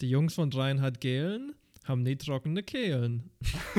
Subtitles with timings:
[0.00, 3.30] Die Jungs von Reinhard Gehlen haben nie trockene Kehlen.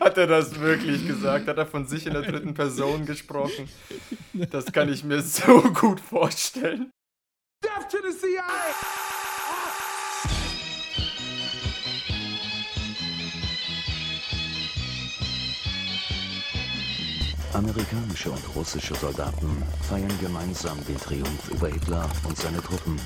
[0.00, 1.48] Hat er das wirklich gesagt?
[1.48, 3.70] Hat er von sich in der dritten Person gesprochen?
[4.50, 6.90] Das kann ich mir so gut vorstellen.
[7.64, 8.42] Death to the CIA!
[17.54, 22.96] Amerikanische und russische Soldaten feiern gemeinsam den Triumph über Hitler und seine Truppen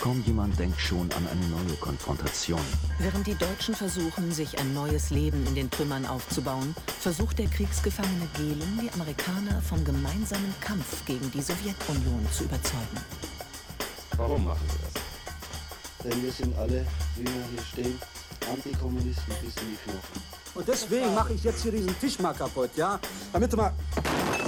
[0.00, 2.60] Kaum jemand denkt schon an eine neue Konfrontation.
[3.00, 8.26] Während die Deutschen versuchen, sich ein neues Leben in den Trümmern aufzubauen, versucht der Kriegsgefangene
[8.34, 12.96] Gehlen, die Amerikaner vom gemeinsamen Kampf gegen die Sowjetunion zu überzeugen.
[14.16, 16.12] Warum machen wir das?
[16.12, 17.98] Denn wir sind alle, wie wir hier stehen,
[18.50, 20.22] Antikommunisten bis in die Knochen.
[20.54, 22.98] Und deswegen mache ich jetzt hier diesen Tisch mal kaputt, ja?
[23.34, 23.74] Damit du mal...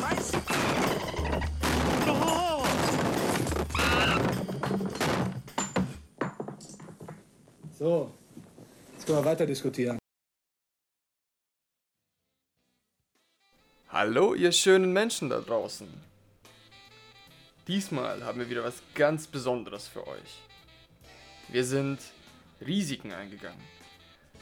[0.00, 0.91] Scheiße!
[7.82, 8.12] So,
[8.92, 9.98] jetzt können wir weiter diskutieren.
[13.88, 15.88] Hallo, ihr schönen Menschen da draußen.
[17.66, 20.42] Diesmal haben wir wieder was ganz Besonderes für euch.
[21.48, 21.98] Wir sind
[22.64, 23.64] Risiken eingegangen,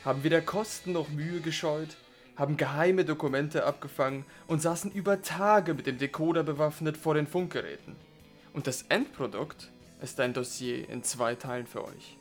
[0.04, 1.96] haben weder Kosten noch Mühe gescheut,
[2.36, 7.96] haben geheime Dokumente abgefangen und saßen über Tage mit dem Decoder bewaffnet vor den Funkgeräten.
[8.52, 9.70] Und das Endprodukt
[10.02, 12.19] ist ein Dossier in zwei Teilen für euch.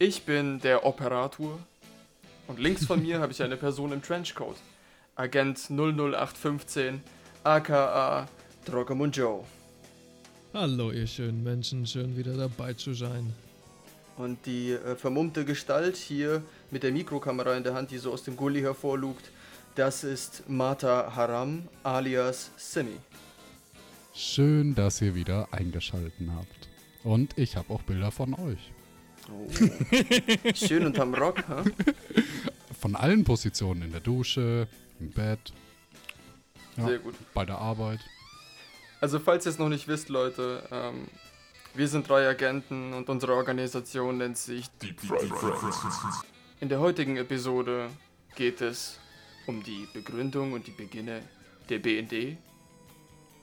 [0.00, 1.58] Ich bin der Operator
[2.46, 4.54] und links von mir habe ich eine Person im Trenchcoat.
[5.16, 7.00] Agent 00815,
[7.42, 8.28] aka
[8.64, 9.42] Drogamund Joe.
[10.54, 13.32] Hallo ihr schönen Menschen, schön wieder dabei zu sein.
[14.16, 18.22] Und die äh, vermummte Gestalt hier mit der Mikrokamera in der Hand, die so aus
[18.22, 19.32] dem Gully hervorlugt,
[19.74, 22.98] das ist Mata Haram alias Simi.
[24.14, 26.68] Schön, dass ihr wieder eingeschalten habt.
[27.02, 28.72] Und ich habe auch Bilder von euch.
[29.30, 29.46] Oh.
[30.54, 31.64] Schön unterm Rock, ha?
[32.80, 34.68] Von allen Positionen, in der Dusche,
[35.00, 35.52] im Bett.
[36.76, 37.14] Ja, Sehr gut.
[37.34, 38.00] Bei der Arbeit.
[39.00, 41.08] Also falls ihr es noch nicht wisst, Leute, ähm,
[41.74, 46.24] wir sind drei Agenten und unsere Organisation nennt sich Deep Fried Friends.
[46.60, 47.90] In der heutigen Episode
[48.34, 48.98] geht es
[49.46, 51.22] um die Begründung und die Beginne
[51.68, 52.36] der BND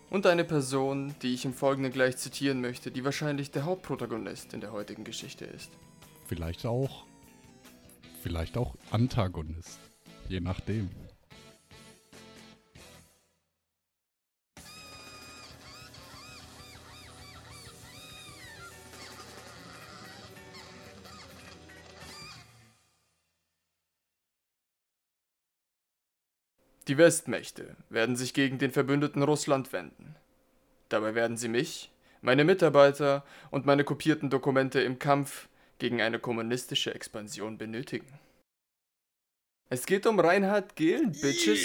[0.10, 4.62] und eine Person, die ich im Folgenden gleich zitieren möchte, die wahrscheinlich der Hauptprotagonist in
[4.62, 5.72] der heutigen Geschichte ist.
[6.26, 7.06] Vielleicht auch.
[8.22, 9.80] Vielleicht auch Antagonist.
[10.28, 10.90] Je nachdem.
[26.88, 30.16] Die Westmächte werden sich gegen den Verbündeten Russland wenden.
[30.90, 31.92] Dabei werden sie mich,
[32.22, 38.20] meine Mitarbeiter und meine kopierten Dokumente im Kampf gegen eine kommunistische Expansion benötigen.
[39.70, 41.60] Es geht um Reinhard Gehlen, Bitches.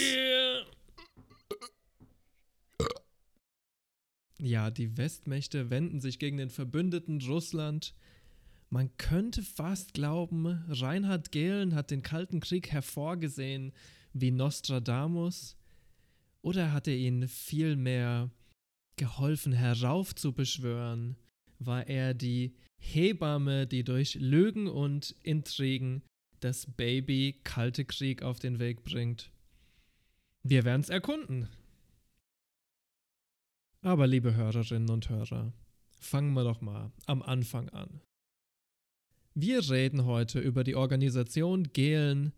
[4.39, 7.95] Ja, die Westmächte wenden sich gegen den Verbündeten Russland.
[8.71, 13.75] Man könnte fast glauben, Reinhard Gehlen hat den Kalten Krieg hervorgesehen
[14.13, 15.57] wie Nostradamus?
[16.43, 18.31] Oder hat er ihnen vielmehr
[18.97, 21.17] geholfen heraufzubeschwören?
[21.59, 26.03] War er die Hebamme, die durch Lügen und Intrigen
[26.41, 29.31] das Baby Kalte Krieg auf den Weg bringt?
[30.43, 31.49] Wir werden es erkunden.
[33.83, 35.53] Aber liebe Hörerinnen und Hörer,
[35.99, 38.01] fangen wir doch mal am Anfang an.
[39.35, 42.33] Wir reden heute über die Organisation Gehlen,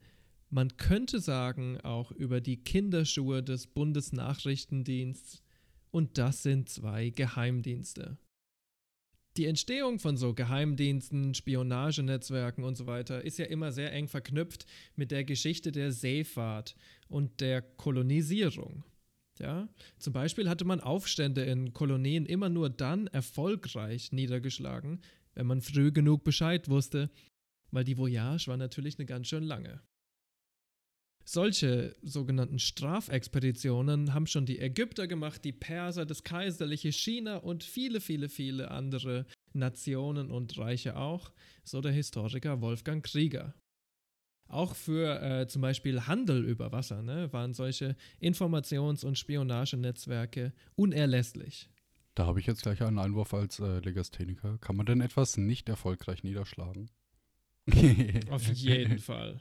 [0.53, 5.43] man könnte sagen auch über die Kinderschuhe des Bundesnachrichtendienstes
[5.91, 8.19] und das sind zwei Geheimdienste.
[9.39, 14.67] Die Entstehung von so Geheimdiensten, Spionagenetzwerken und so weiter ist ja immer sehr eng verknüpft
[14.95, 16.77] mit der Geschichte der Seefahrt
[17.09, 18.85] und der Kolonisierung.
[19.39, 25.01] Ja, zum Beispiel hatte man Aufstände in Kolonien immer nur dann erfolgreich niedergeschlagen,
[25.33, 27.11] wenn man früh genug Bescheid wusste,
[27.71, 29.81] weil die Voyage war natürlich eine ganz schön lange.
[31.25, 38.01] Solche sogenannten Strafexpeditionen haben schon die Ägypter gemacht, die Perser, das kaiserliche China und viele,
[38.01, 41.33] viele, viele andere Nationen und Reiche auch,
[41.65, 43.55] so der Historiker Wolfgang Krieger.
[44.49, 51.71] Auch für äh, zum Beispiel Handel über Wasser ne, waren solche Informations- und Spionagenetzwerke unerlässlich.
[52.15, 54.59] Da habe ich jetzt gleich einen Einwurf als äh, Legastheniker.
[54.59, 56.91] Kann man denn etwas nicht erfolgreich niederschlagen?
[58.29, 59.41] Auf jeden Fall.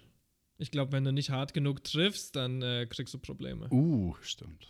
[0.62, 3.68] Ich glaube, wenn du nicht hart genug triffst, dann äh, kriegst du Probleme.
[3.72, 4.68] Uh, stimmt.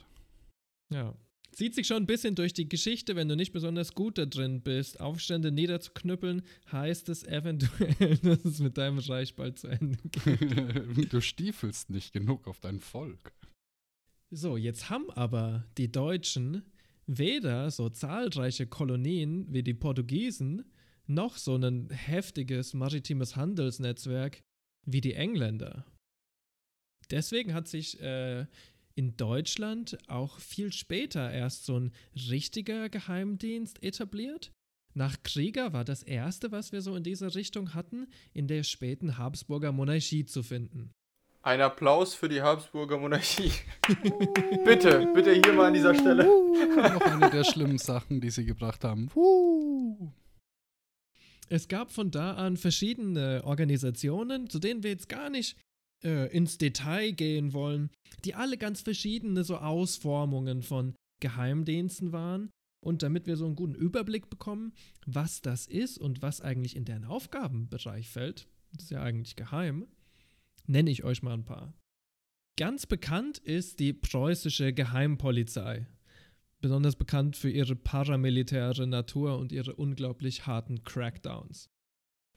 [0.90, 1.14] Ja.
[1.52, 4.62] Zieht sich schon ein bisschen durch die Geschichte, wenn du nicht besonders gut da drin
[4.62, 5.02] bist.
[5.02, 11.12] Aufstände niederzuknüppeln, heißt es eventuell, dass es mit deinem Reich bald zu Ende geht.
[11.12, 13.34] du stiefelst nicht genug auf dein Volk.
[14.30, 16.64] So, jetzt haben aber die Deutschen
[17.06, 20.64] weder so zahlreiche Kolonien wie die Portugiesen
[21.06, 24.42] noch so ein heftiges maritimes Handelsnetzwerk
[24.86, 25.86] wie die Engländer.
[27.10, 28.46] Deswegen hat sich äh,
[28.96, 31.92] in Deutschland auch viel später erst so ein
[32.30, 34.52] richtiger Geheimdienst etabliert.
[34.94, 39.18] Nach Krieger war das erste, was wir so in dieser Richtung hatten, in der späten
[39.18, 40.92] Habsburger Monarchie zu finden.
[41.44, 43.52] Ein Applaus für die Habsburger Monarchie.
[44.66, 46.26] bitte, bitte hier mal an dieser Stelle.
[46.26, 49.10] Noch eine der schlimmen Sachen, die sie gebracht haben.
[51.52, 55.58] Es gab von da an verschiedene Organisationen, zu denen wir jetzt gar nicht
[56.02, 57.90] äh, ins Detail gehen wollen,
[58.24, 62.52] die alle ganz verschiedene so Ausformungen von Geheimdiensten waren.
[62.82, 64.72] Und damit wir so einen guten Überblick bekommen,
[65.06, 69.88] was das ist und was eigentlich in deren Aufgabenbereich fällt, das ist ja eigentlich geheim,
[70.68, 71.74] nenne ich euch mal ein paar.
[72.58, 75.86] Ganz bekannt ist die preußische Geheimpolizei.
[76.62, 81.70] Besonders bekannt für ihre paramilitäre Natur und ihre unglaublich harten Crackdowns.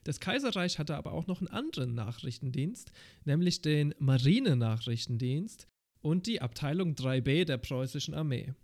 [0.04, 2.92] Das Kaiserreich hatte aber auch noch einen anderen Nachrichtendienst,
[3.24, 5.66] nämlich den Marinenachrichtendienst
[6.02, 8.54] und die Abteilung 3b der preußischen Armee.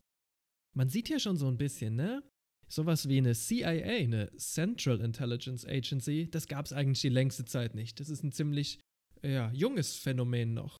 [0.76, 2.22] Man sieht hier schon so ein bisschen, ne?
[2.68, 7.74] Sowas wie eine CIA, eine Central Intelligence Agency, das gab es eigentlich die längste Zeit
[7.74, 7.98] nicht.
[7.98, 8.78] Das ist ein ziemlich
[9.22, 10.76] ja, junges Phänomen noch.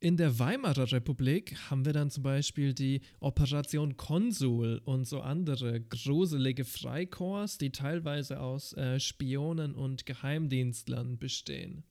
[0.00, 5.80] In der Weimarer Republik haben wir dann zum Beispiel die Operation Konsul und so andere
[5.80, 11.82] gruselige Freikorps, die teilweise aus äh, Spionen und Geheimdienstlern bestehen.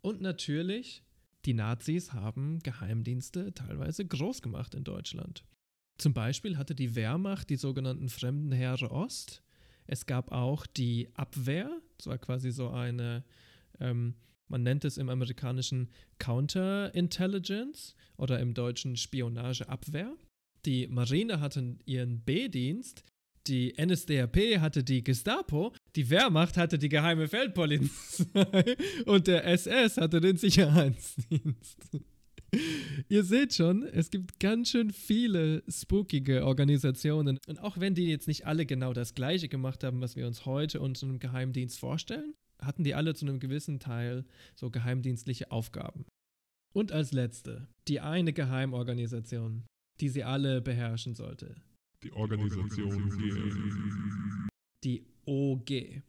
[0.00, 1.02] Und natürlich,
[1.44, 5.44] die Nazis haben Geheimdienste teilweise groß gemacht in Deutschland.
[5.98, 9.42] Zum Beispiel hatte die Wehrmacht die sogenannten Fremden Heere Ost.
[9.88, 13.24] Es gab auch die Abwehr, das war quasi so eine
[13.80, 14.14] ähm,
[14.52, 15.88] man nennt es im amerikanischen
[16.18, 20.14] Counterintelligence oder im deutschen Spionageabwehr.
[20.66, 23.02] Die Marine hatte ihren B-Dienst,
[23.48, 28.76] die NSDAP hatte die Gestapo, die Wehrmacht hatte die geheime Feldpolizei
[29.06, 31.78] und der SS hatte den Sicherheitsdienst.
[33.08, 37.38] Ihr seht schon, es gibt ganz schön viele spookige Organisationen.
[37.48, 40.44] Und auch wenn die jetzt nicht alle genau das gleiche gemacht haben, was wir uns
[40.44, 44.24] heute unter einem Geheimdienst vorstellen, hatten die alle zu einem gewissen Teil
[44.54, 46.06] so geheimdienstliche Aufgaben.
[46.74, 49.64] Und als letzte, die eine Geheimorganisation,
[50.00, 51.56] die sie alle beherrschen sollte.
[52.02, 54.48] Die Organisation.
[54.82, 56.02] Die OG.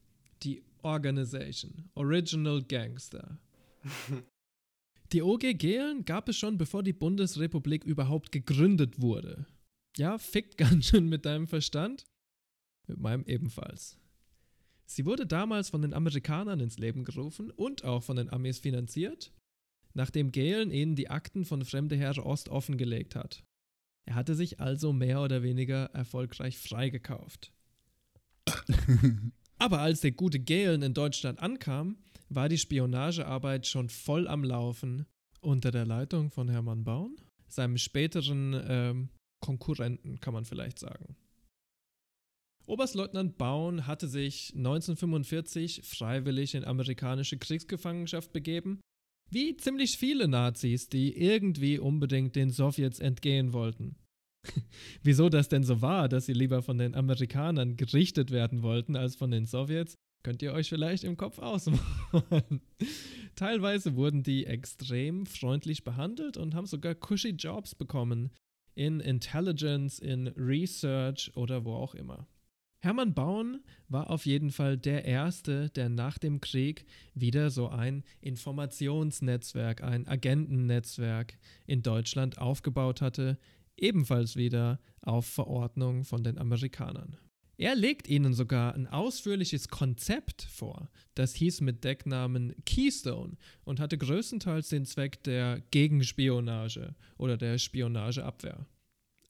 [0.43, 1.89] Die Organization.
[1.95, 3.37] Original Gangster.
[5.13, 9.45] die OG Gehlen gab es schon, bevor die Bundesrepublik überhaupt gegründet wurde.
[9.97, 12.05] Ja, fickt ganz schön mit deinem Verstand.
[12.87, 13.97] Mit meinem ebenfalls.
[14.85, 19.31] Sie wurde damals von den Amerikanern ins Leben gerufen und auch von den Amis finanziert,
[19.93, 23.43] nachdem Galen ihnen die Akten von Fremde Herr Ost offengelegt hat.
[24.05, 27.53] Er hatte sich also mehr oder weniger erfolgreich freigekauft.
[29.57, 31.97] Aber als der gute Galen in Deutschland ankam,
[32.29, 35.05] war die Spionagearbeit schon voll am Laufen
[35.39, 37.15] unter der Leitung von Hermann Baun,
[37.47, 39.09] seinem späteren ähm,
[39.39, 41.15] Konkurrenten, kann man vielleicht sagen.
[42.65, 48.79] Oberstleutnant Baun hatte sich 1945 freiwillig in amerikanische Kriegsgefangenschaft begeben,
[49.29, 53.95] wie ziemlich viele Nazis, die irgendwie unbedingt den Sowjets entgehen wollten.
[55.03, 59.15] Wieso das denn so war, dass sie lieber von den Amerikanern gerichtet werden wollten als
[59.15, 62.61] von den Sowjets, könnt ihr euch vielleicht im Kopf ausmalen.
[63.35, 68.31] Teilweise wurden die extrem freundlich behandelt und haben sogar cushy Jobs bekommen.
[68.75, 72.27] In Intelligence, in Research oder wo auch immer.
[72.83, 78.03] Hermann Baun war auf jeden Fall der Erste, der nach dem Krieg wieder so ein
[78.19, 83.39] Informationsnetzwerk, ein Agentennetzwerk in Deutschland aufgebaut hatte,
[83.77, 87.15] ebenfalls wieder auf Verordnung von den Amerikanern.
[87.55, 90.89] Er legt ihnen sogar ein ausführliches Konzept vor.
[91.15, 98.67] Das hieß mit Decknamen Keystone und hatte größtenteils den Zweck der Gegenspionage oder der Spionageabwehr.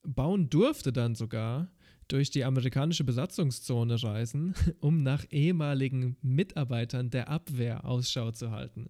[0.02, 1.72] Bauen durfte dann sogar
[2.08, 8.90] durch die amerikanische Besatzungszone reisen, um nach ehemaligen Mitarbeitern der Abwehr Ausschau zu halten.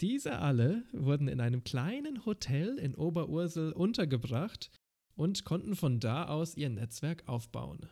[0.00, 4.70] Diese alle wurden in einem kleinen Hotel in Oberursel untergebracht
[5.14, 7.88] und konnten von da aus ihr Netzwerk aufbauen.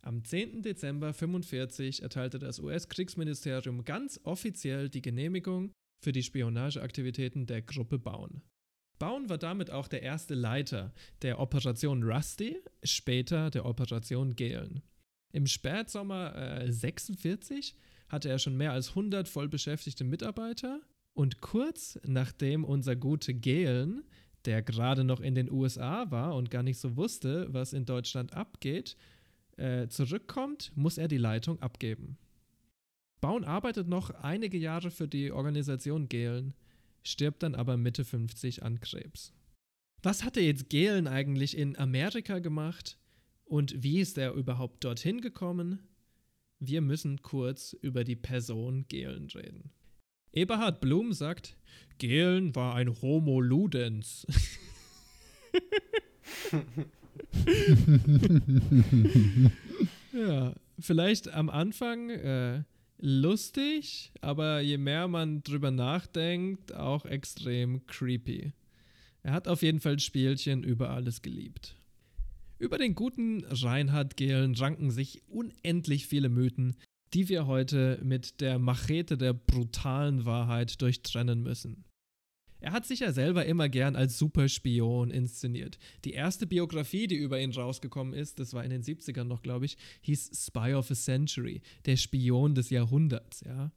[0.00, 0.62] Am 10.
[0.62, 5.72] Dezember 1945 erteilte das US-Kriegsministerium ganz offiziell die Genehmigung
[6.04, 8.42] für die Spionageaktivitäten der Gruppe Bauen.
[8.98, 14.82] Baun war damit auch der erste Leiter der Operation Rusty, später der Operation Galen.
[15.32, 17.74] Im Spätsommer äh, 46
[18.08, 20.80] hatte er schon mehr als 100 vollbeschäftigte Mitarbeiter
[21.12, 24.04] und kurz nachdem unser gute Galen,
[24.44, 28.34] der gerade noch in den USA war und gar nicht so wusste, was in Deutschland
[28.34, 28.96] abgeht,
[29.56, 32.18] äh, zurückkommt, muss er die Leitung abgeben.
[33.20, 36.54] Baun arbeitet noch einige Jahre für die Organisation Galen,
[37.04, 39.32] stirbt dann aber Mitte 50 an Krebs.
[40.02, 42.98] Was hatte jetzt Galen eigentlich in Amerika gemacht
[43.44, 45.78] und wie ist er überhaupt dorthin gekommen?
[46.58, 49.70] Wir müssen kurz über die Person Galen reden.
[50.32, 51.56] Eberhard Blum sagt,
[51.98, 54.26] Galen war ein Homo Ludens.
[60.12, 62.64] ja, vielleicht am Anfang äh,
[63.04, 68.52] lustig, aber je mehr man drüber nachdenkt, auch extrem creepy.
[69.22, 71.76] Er hat auf jeden Fall Spielchen über alles geliebt.
[72.58, 76.76] Über den guten Reinhard Gehlen ranken sich unendlich viele Mythen,
[77.12, 81.84] die wir heute mit der Machete der brutalen Wahrheit durchtrennen müssen.
[82.64, 85.78] Er hat sich ja selber immer gern als Superspion inszeniert.
[86.06, 89.66] Die erste Biografie, die über ihn rausgekommen ist, das war in den 70ern noch, glaube
[89.66, 93.70] ich, hieß Spy of a Century, der Spion des Jahrhunderts, ja.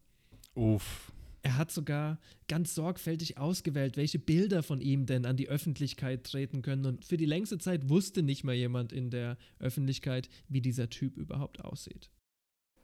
[0.54, 1.12] Uff.
[1.42, 2.18] Er hat sogar
[2.48, 6.86] ganz sorgfältig ausgewählt, welche Bilder von ihm denn an die Öffentlichkeit treten können.
[6.86, 11.18] Und für die längste Zeit wusste nicht mal jemand in der Öffentlichkeit, wie dieser Typ
[11.18, 12.10] überhaupt aussieht.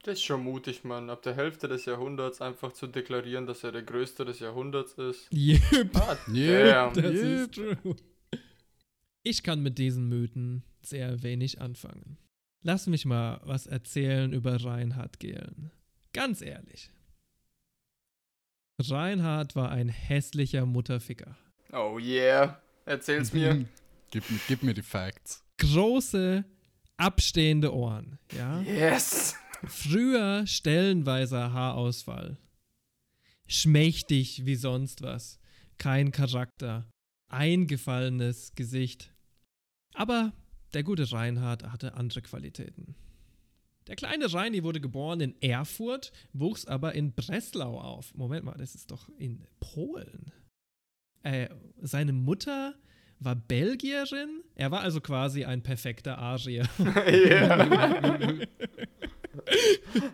[0.03, 1.09] Das ist schon mutig, Mann.
[1.09, 5.29] Ab der Hälfte des Jahrhunderts einfach zu deklarieren, dass er der Größte des Jahrhunderts ist.
[5.33, 5.95] Yep.
[5.95, 6.93] Ah, Yep.
[6.95, 7.15] Das Yep.
[7.23, 7.95] ist true.
[9.23, 12.17] Ich kann mit diesen Mythen sehr wenig anfangen.
[12.61, 15.71] Lass mich mal was erzählen über Reinhard Gehlen.
[16.11, 16.91] Ganz ehrlich.
[18.81, 21.37] Reinhard war ein hässlicher Mutterficker.
[21.71, 22.61] Oh yeah.
[22.85, 23.65] Erzähl's mir.
[24.11, 25.43] Gib, mir- gib mir die Facts.
[25.59, 26.43] Große,
[26.97, 28.59] abstehende Ohren, ja?
[28.61, 29.35] Yes.
[29.67, 32.37] Früher stellenweiser Haarausfall.
[33.47, 35.39] Schmächtig wie sonst was.
[35.77, 36.89] Kein Charakter.
[37.29, 39.13] Eingefallenes Gesicht.
[39.93, 40.33] Aber
[40.73, 42.95] der gute Reinhard hatte andere Qualitäten.
[43.87, 48.13] Der kleine Reini wurde geboren in Erfurt, wuchs aber in Breslau auf.
[48.15, 50.31] Moment mal, das ist doch in Polen.
[51.23, 51.49] Äh,
[51.81, 52.75] seine Mutter
[53.19, 54.41] war Belgierin.
[54.55, 56.67] Er war also quasi ein perfekter Arier.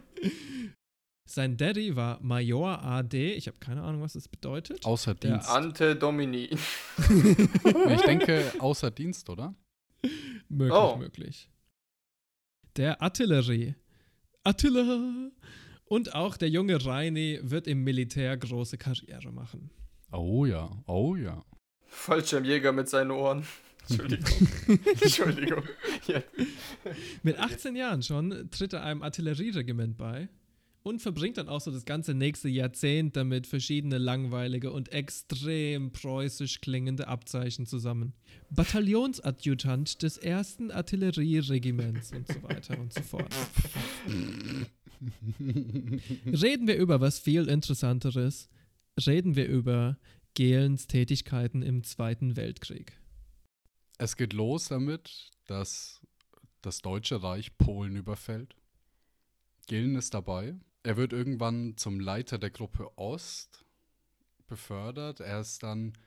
[1.26, 3.34] Sein Daddy war Major AD.
[3.34, 4.84] Ich habe keine Ahnung, was das bedeutet.
[4.84, 5.50] Außer Der Dienst.
[5.50, 6.50] Ante Domini.
[7.90, 9.54] Ich denke, außer Dienst, oder?
[10.48, 10.96] Möglich, Oh.
[10.98, 11.50] möglich.
[12.78, 13.76] Der Artillerie.
[14.44, 15.30] Attila.
[15.86, 19.70] Und auch der junge Reini wird im Militär große Karriere machen.
[20.12, 21.44] Oh ja, oh ja.
[21.88, 23.46] Fallschirmjäger mit seinen Ohren.
[23.90, 24.48] Entschuldigung.
[25.02, 25.64] Entschuldigung.
[26.08, 26.24] Ja.
[27.24, 30.30] Mit 18 Jahren schon tritt er einem Artillerieregiment bei
[30.84, 36.62] und verbringt dann auch so das ganze nächste Jahrzehnt damit verschiedene langweilige und extrem preußisch
[36.62, 38.14] klingende Abzeichen zusammen.
[38.50, 43.34] Bataillonsadjutant des ersten Artillerieregiments und so weiter und so fort.
[46.26, 48.50] Reden wir über was viel Interessanteres.
[49.06, 49.98] Reden wir über
[50.34, 52.94] Gehlens Tätigkeiten im Zweiten Weltkrieg.
[54.00, 56.02] Es geht los damit, dass
[56.62, 58.56] das Deutsche Reich Polen überfällt.
[59.68, 60.56] Gillen ist dabei.
[60.84, 63.66] Er wird irgendwann zum Leiter der Gruppe Ost
[64.48, 65.20] befördert.
[65.20, 65.98] Er ist dann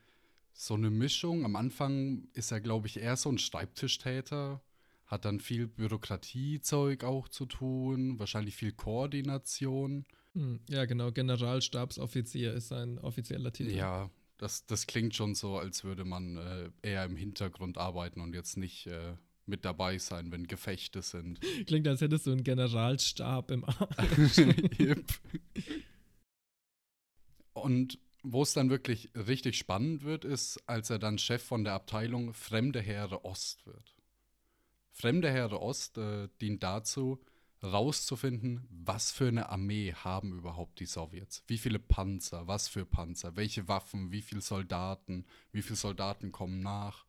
[0.55, 1.45] so eine Mischung.
[1.45, 4.63] Am Anfang ist er, glaube ich, eher so ein Schreibtischtäter,
[5.05, 10.07] hat dann viel Bürokratiezeug auch zu tun, wahrscheinlich viel Koordination.
[10.33, 11.13] Hm, ja, genau.
[11.13, 13.77] Generalstabsoffizier ist sein offizieller Titel.
[13.77, 18.35] Ja, das, das klingt schon so, als würde man äh, eher im Hintergrund arbeiten und
[18.35, 19.15] jetzt nicht äh,
[19.47, 21.41] mit dabei sein, wenn Gefechte sind.
[21.67, 23.89] Klingt, als hättest du einen Generalstab im Arm.
[24.79, 25.05] Yep.
[27.55, 31.75] Und wo es dann wirklich richtig spannend wird, ist, als er dann Chef von der
[31.75, 33.97] Abteilung Fremde Heere Ost wird.
[34.93, 37.21] Fremde Heere Ost äh, dient dazu,
[37.63, 41.45] rauszufinden, was für eine Armee haben überhaupt die Sowjets.
[41.47, 46.61] Wie viele Panzer, was für Panzer, welche Waffen, wie viele Soldaten, wie viele Soldaten kommen
[46.61, 47.05] nach.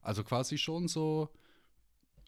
[0.00, 1.30] Also quasi schon so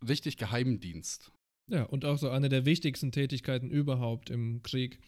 [0.06, 1.32] richtig Geheimdienst.
[1.68, 5.00] Ja, und auch so eine der wichtigsten Tätigkeiten überhaupt im Krieg.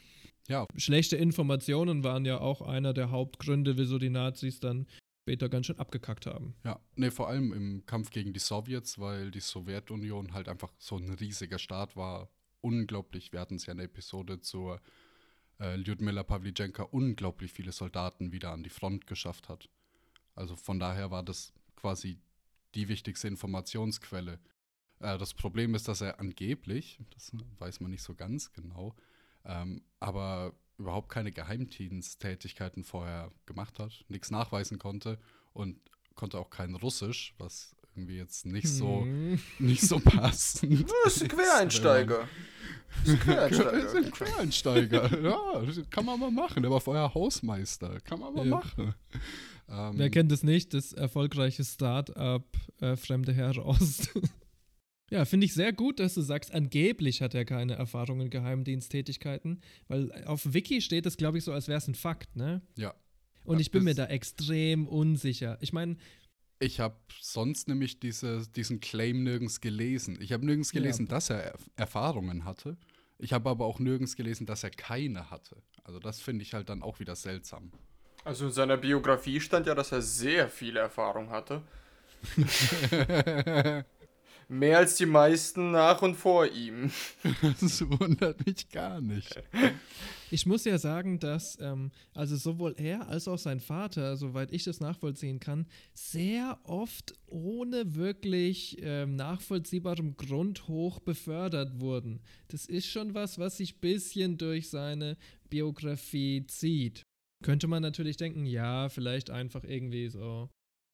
[0.48, 4.86] Ja, Schlechte Informationen waren ja auch einer der Hauptgründe, wieso die Nazis dann
[5.22, 6.54] später ganz schön abgekackt haben.
[6.64, 10.96] Ja, ne, vor allem im Kampf gegen die Sowjets, weil die Sowjetunion halt einfach so
[10.96, 12.28] ein riesiger Staat war.
[12.60, 14.80] Unglaublich, wir hatten es ja in der Episode zur
[15.58, 19.68] äh, Lyudmila Pavlyuchenka, unglaublich viele Soldaten wieder an die Front geschafft hat.
[20.34, 22.18] Also von daher war das quasi
[22.74, 24.38] die wichtigste Informationsquelle.
[25.00, 28.94] Äh, das Problem ist, dass er angeblich, das weiß man nicht so ganz genau,
[29.44, 35.18] ähm, aber überhaupt keine Geheimdiensttätigkeiten vorher gemacht hat, nichts nachweisen konnte
[35.52, 35.78] und
[36.14, 39.40] konnte auch kein Russisch, was irgendwie jetzt nicht so, Hm.
[39.58, 40.86] nicht so passend.
[41.04, 42.28] Das ist ein Quereinsteiger.
[43.04, 45.02] Das ist ein Das ist Quereinsteiger.
[45.04, 45.22] ein Quereinsteiger.
[45.22, 46.62] ja, das kann man mal machen.
[46.62, 48.00] Der war vorher Hausmeister.
[48.00, 48.50] Kann man mal Ja.
[48.56, 48.94] machen.
[49.68, 50.74] Ähm, Wer kennt es nicht?
[50.74, 52.44] Das erfolgreiche Start-up
[52.80, 54.10] äh, Fremde Herr Ost.
[55.10, 59.60] ja, finde ich sehr gut, dass du sagst, angeblich hat er keine Erfahrung in Geheimdiensttätigkeiten,
[59.88, 62.62] weil auf Wiki steht es, glaube ich, so, als wäre es ein Fakt, ne?
[62.76, 62.94] Ja.
[63.44, 65.58] Und Ja, ich bin mir da extrem unsicher.
[65.60, 65.96] Ich meine,
[66.62, 70.18] Ich habe sonst nämlich diese, diesen Claim nirgends gelesen.
[70.20, 70.80] Ich habe nirgends Ja.
[70.80, 72.76] gelesen, dass er Erf- Erfahrungen hatte.
[73.18, 75.56] Ich habe aber auch nirgends gelesen, dass er keine hatte.
[75.84, 77.72] Also das finde ich halt dann auch wieder seltsam.
[78.24, 81.62] Also in seiner Biografie stand ja, dass er sehr viel Erfahrung hatte.
[84.48, 86.90] Mehr als die meisten nach und vor ihm.
[87.60, 89.40] Das wundert mich gar nicht.
[90.30, 94.64] ich muss ja sagen, dass ähm, also sowohl er als auch sein Vater, soweit ich
[94.64, 102.20] das nachvollziehen kann, sehr oft ohne wirklich ähm, nachvollziehbarem Grund hoch befördert wurden.
[102.48, 105.16] Das ist schon was, was sich ein bisschen durch seine
[105.48, 107.02] Biografie zieht.
[107.42, 110.48] Könnte man natürlich denken, ja, vielleicht einfach irgendwie so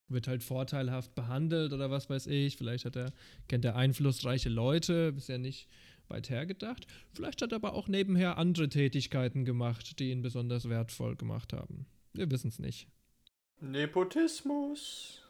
[0.08, 2.56] wird halt vorteilhaft behandelt oder was weiß ich.
[2.56, 3.12] Vielleicht hat er,
[3.48, 5.68] kennt er einflussreiche Leute, ist ja nicht
[6.10, 6.86] weit hergedacht.
[7.12, 11.86] Vielleicht hat er aber auch nebenher andere Tätigkeiten gemacht, die ihn besonders wertvoll gemacht haben.
[12.12, 12.88] Wir wissen es nicht.
[13.60, 15.22] Nepotismus.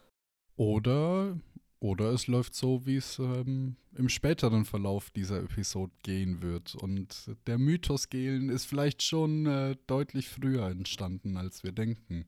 [0.56, 1.38] Oder,
[1.80, 6.74] oder es läuft so, wie es ähm, im späteren Verlauf dieser Episode gehen wird.
[6.74, 12.26] Und der Mythos Gehlen ist vielleicht schon äh, deutlich früher entstanden, als wir denken.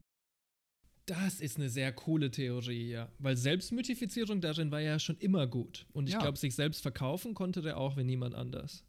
[1.08, 3.08] Das ist eine sehr coole Theorie, ja.
[3.18, 5.86] Weil Selbstmythifizierung darin war ja schon immer gut.
[5.94, 6.20] Und ich Ja.
[6.20, 8.84] glaube, sich selbst verkaufen konnte der auch, wenn niemand anders.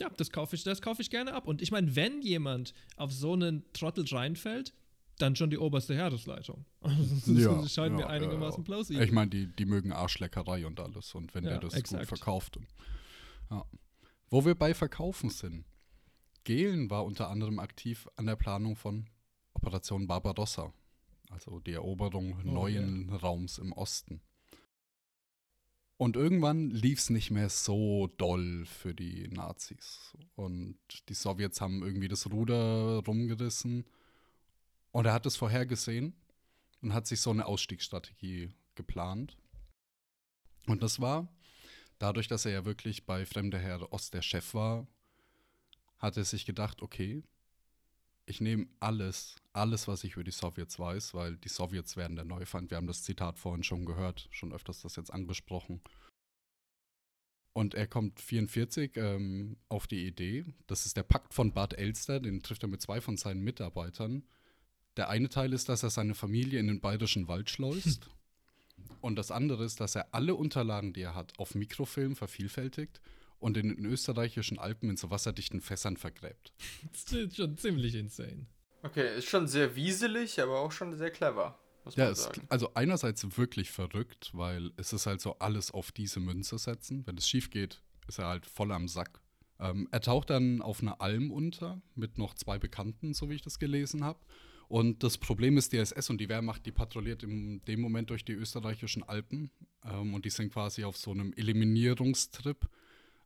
[0.00, 1.46] Ja, das kaufe ich, das kaufe ich gerne ab.
[1.46, 4.74] Und ich meine, wenn jemand auf so einen Trottel reinfällt,
[5.18, 6.64] dann schon die oberste Heeresleitung.
[6.80, 9.04] Also, das scheint mir einigermaßen plausibel.
[9.04, 11.14] Ich meine, die, die mögen Arschleckerei und alles.
[11.14, 12.08] Und wenn Ja, der das exakt.
[12.08, 12.58] gut verkauft.
[13.50, 13.64] Ja.
[14.30, 15.64] Wo wir bei Verkaufen sind.
[16.42, 19.06] Gehlen war unter anderem aktiv an der Planung von
[19.52, 20.72] Operation Barbarossa.
[21.30, 24.20] Also die Eroberung Oh, neuen Raums im Osten.
[25.96, 30.16] Und irgendwann lief es nicht mehr so doll für die Nazis.
[30.34, 33.84] Und die Sowjets haben irgendwie das Ruder rumgerissen.
[34.92, 36.14] Und er hat es vorhergesehen
[36.80, 39.36] und hat sich so eine Ausstiegsstrategie geplant.
[40.66, 41.28] Und das war,
[41.98, 44.86] dadurch, dass er ja wirklich bei Fremder Herr Ost der Chef war,
[45.98, 47.22] hat er sich gedacht, okay,
[48.30, 52.24] ich nehme alles, alles, was ich über die Sowjets weiß, weil die Sowjets werden der
[52.24, 52.70] Neufeind.
[52.70, 55.82] Wir haben das Zitat vorhin schon gehört, schon öfters das jetzt angesprochen.
[57.52, 62.20] Und er kommt 44 ähm, auf die Idee, das ist der Pakt von Bad Elster,
[62.20, 64.22] den trifft er mit zwei von seinen Mitarbeitern.
[64.96, 68.08] Der eine Teil ist, dass er seine Familie in den bayerischen Wald schleust.
[69.00, 73.00] Und das andere ist, dass er alle Unterlagen, die er hat, auf Mikrofilm vervielfältigt
[73.40, 76.52] und in den österreichischen Alpen in so wasserdichten Fässern vergräbt.
[76.92, 78.46] Das ist schon ziemlich insane.
[78.82, 82.72] Okay, ist schon sehr wieselig, aber auch schon sehr clever, muss Ja, man ist also
[82.74, 87.06] einerseits wirklich verrückt, weil es ist halt so alles auf diese Münze setzen.
[87.06, 89.20] Wenn es schief geht, ist er halt voll am Sack.
[89.58, 93.42] Ähm, er taucht dann auf einer Alm unter mit noch zwei Bekannten, so wie ich
[93.42, 94.20] das gelesen habe.
[94.68, 98.24] Und das Problem ist, die SS und die Wehrmacht, die patrouilliert in dem Moment durch
[98.24, 99.50] die österreichischen Alpen
[99.84, 102.68] ähm, und die sind quasi auf so einem Eliminierungstrip.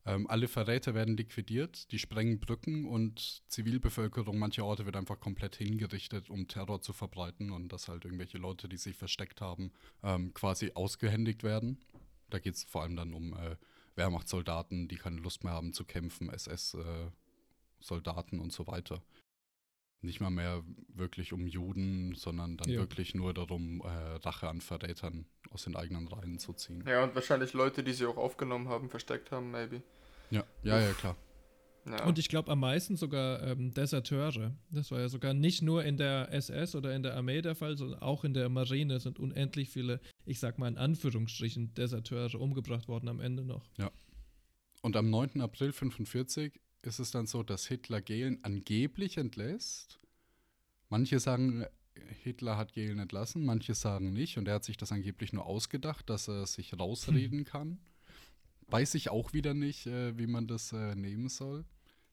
[0.07, 5.57] Ähm, alle Verräter werden liquidiert, die sprengen Brücken und Zivilbevölkerung mancher Orte wird einfach komplett
[5.57, 10.35] hingerichtet, um Terror zu verbreiten und dass halt irgendwelche Leute, die sich versteckt haben, ähm,
[10.35, 11.79] quasi ausgehändigt werden.
[12.29, 13.57] Da geht es vor allem dann um äh,
[13.97, 19.03] Wehrmachtssoldaten, die keine Lust mehr haben zu kämpfen, SS-Soldaten und so weiter.
[20.05, 20.63] Nicht mal mehr
[20.95, 22.81] wirklich um Juden, sondern dann Ja.
[22.81, 26.85] wirklich nur darum, äh, Rache an Verrätern aus den eigenen Reihen zu ziehen.
[26.87, 29.83] Ja, und wahrscheinlich Leute, die sie auch aufgenommen haben, versteckt haben, maybe.
[30.31, 31.17] Ja, ja, ja, klar.
[31.87, 32.05] Ja.
[32.05, 34.57] Und ich glaube am meisten sogar ähm, Deserteure.
[34.71, 37.77] Das war ja sogar nicht nur in der SS oder in der Armee der Fall,
[37.77, 42.89] sondern auch in der Marine sind unendlich viele, ich sag mal in Anführungsstrichen, Deserteure umgebracht
[42.89, 43.67] worden am Ende noch.
[44.83, 45.41] Und am 9.
[45.41, 50.01] April 45 ist es dann so, dass Hitler Gehlen angeblich entlässt.
[50.89, 51.67] Manche sagen,
[52.23, 54.39] Hitler hat Gehlen entlassen, manche sagen nicht.
[54.39, 57.79] Und er hat sich das angeblich nur ausgedacht, dass er sich rausreden kann.
[58.69, 61.65] Weiß ich auch wieder nicht, äh, wie man das äh, nehmen soll.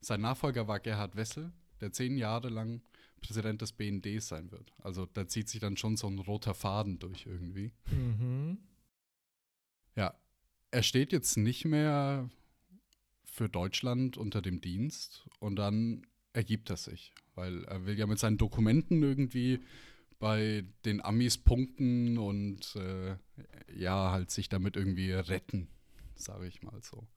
[0.02, 2.82] Sein Nachfolger war Gerhard Wessel, der zehn Jahre lang
[3.22, 4.74] Präsident des BND sein wird.
[4.80, 7.72] Also da zieht sich dann schon so ein roter Faden durch irgendwie.
[7.92, 8.58] Mhm.
[9.96, 10.16] Ja,
[10.72, 12.30] er steht jetzt nicht mehr
[13.32, 18.20] für Deutschland unter dem Dienst und dann ergibt er sich, weil er will ja mit
[18.20, 19.62] seinen Dokumenten irgendwie
[20.20, 23.16] bei den Amis punkten und äh,
[23.76, 25.68] ja, halt sich damit irgendwie retten,
[26.16, 27.08] sage ich mal so.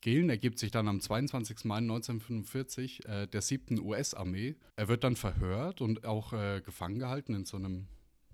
[0.00, 1.64] Gehlen ergibt sich dann am 22.
[1.64, 3.78] Mai 1945 äh, der 7.
[3.80, 4.56] US-Armee.
[4.76, 7.86] Er wird dann verhört und auch äh, gefangen gehalten in so einem,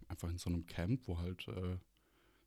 [0.06, 1.76] einfach in so einem Camp, wo halt äh,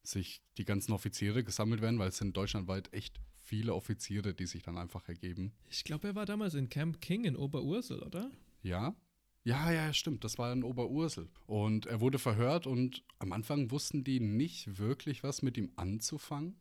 [0.04, 3.20] sich die ganzen Offiziere gesammelt werden, weil es sind deutschlandweit echt
[3.52, 5.52] viele Offiziere, die sich dann einfach ergeben.
[5.70, 8.32] Ich glaube, er war damals in Camp King in Oberursel, oder?
[8.64, 8.96] Ja.
[9.44, 10.24] Ja, ja, stimmt.
[10.24, 11.28] Das war in Oberursel.
[11.48, 16.56] Und er wurde verhört und am Anfang wussten die nicht wirklich, was mit ihm anzufangen.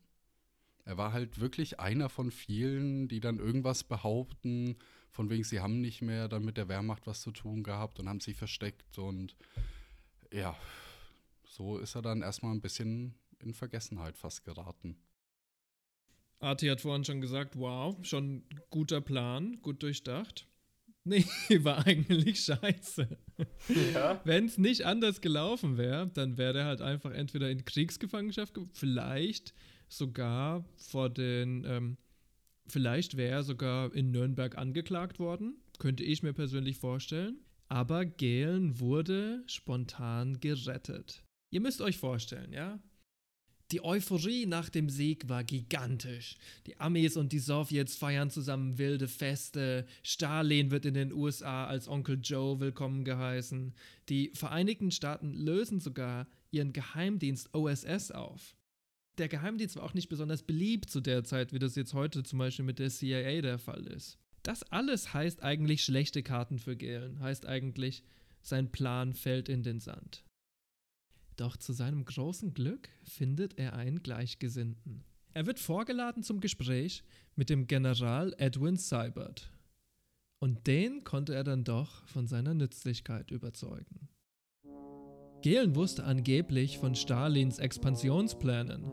[0.85, 4.75] Er war halt wirklich einer von vielen, die dann irgendwas behaupten,
[5.13, 8.09] von wegen sie haben nicht mehr dann mit der Wehrmacht was zu tun gehabt und
[8.09, 8.99] haben sich versteckt.
[8.99, 9.37] Und
[10.33, 10.57] ja,
[11.45, 14.97] so ist er dann erstmal ein bisschen in Vergessenheit fast geraten.
[16.41, 20.47] Arti hat vorhin schon gesagt, wow, schon guter Plan, gut durchdacht.
[21.03, 21.25] Nee,
[21.65, 23.09] war eigentlich scheiße.
[23.95, 24.21] Ja.
[24.25, 28.67] Wenn es nicht anders gelaufen wäre, dann wäre er halt einfach entweder in Kriegsgefangenschaft, ge-
[28.75, 29.55] vielleicht
[29.89, 31.97] sogar vor den, ähm,
[32.67, 37.39] vielleicht wäre er sogar in Nürnberg angeklagt worden, könnte ich mir persönlich vorstellen.
[37.69, 41.25] Aber Gehlen wurde spontan gerettet.
[41.51, 42.79] Ihr müsst euch vorstellen, ja?
[43.73, 46.37] Die Euphorie nach dem Sieg war gigantisch.
[46.67, 49.87] Die Amis und die Sowjets feiern zusammen wilde Feste.
[50.03, 53.73] Stalin wird in den USA als Onkel Joe willkommen geheißen.
[54.09, 58.57] Die Vereinigten Staaten lösen sogar ihren Geheimdienst OSS auf.
[59.19, 62.41] Der Geheimdienst war auch nicht besonders beliebt zu der Zeit, wie das jetzt heute zum
[62.41, 64.19] Beispiel mit der CIA der Fall ist.
[64.43, 67.21] Das alles heißt eigentlich schlechte Karten für Gehlen.
[67.21, 68.03] Heißt eigentlich,
[68.43, 70.25] sein Plan fällt in den Sand.
[71.41, 75.05] Doch zu seinem großen Glück findet er einen Gleichgesinnten.
[75.33, 77.03] Er wird vorgeladen zum Gespräch
[77.35, 79.51] mit dem General Edwin Seibert.
[80.39, 84.11] Und den konnte er dann doch von seiner Nützlichkeit überzeugen.
[85.41, 88.93] Gehlen wusste angeblich von Stalins Expansionsplänen,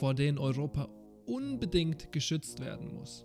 [0.00, 0.88] vor denen Europa
[1.26, 3.24] unbedingt geschützt werden muss.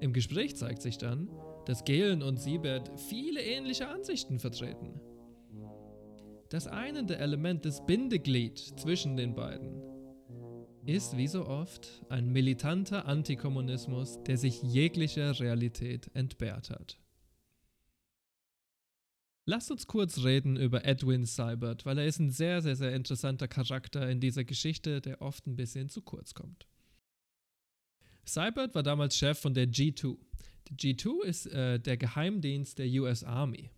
[0.00, 1.28] Im Gespräch zeigt sich dann,
[1.66, 5.02] dass Gehlen und Siebert viele ähnliche Ansichten vertreten.
[6.52, 9.72] Das einende Element des Bindeglied zwischen den beiden
[10.84, 16.98] ist wie so oft ein militanter Antikommunismus, der sich jeglicher Realität entbehrt hat.
[19.46, 23.48] Lasst uns kurz reden über Edwin Seibert, weil er ist ein sehr, sehr, sehr interessanter
[23.48, 26.66] Charakter in dieser Geschichte, der oft ein bisschen zu kurz kommt.
[28.26, 30.18] Seibert war damals Chef von der G2.
[30.68, 33.70] Die G2 ist äh, der Geheimdienst der US Army.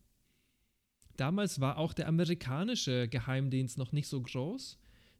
[1.16, 4.78] Damals war auch der amerikanische Geheimdienst noch nicht so groß.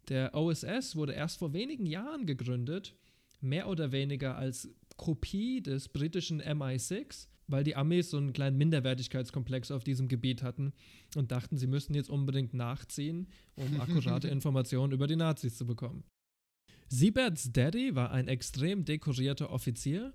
[0.08, 2.94] Der OSS wurde erst vor wenigen Jahren gegründet,
[3.40, 9.70] mehr oder weniger als Kopie des britischen MI6, weil die Amis so einen kleinen Minderwertigkeitskomplex
[9.70, 10.72] auf diesem Gebiet hatten
[11.14, 16.04] und dachten, sie müssten jetzt unbedingt nachziehen, um akkurate Informationen über die Nazis zu bekommen.
[16.88, 20.12] Sieberts Daddy war ein extrem dekorierter Offizier,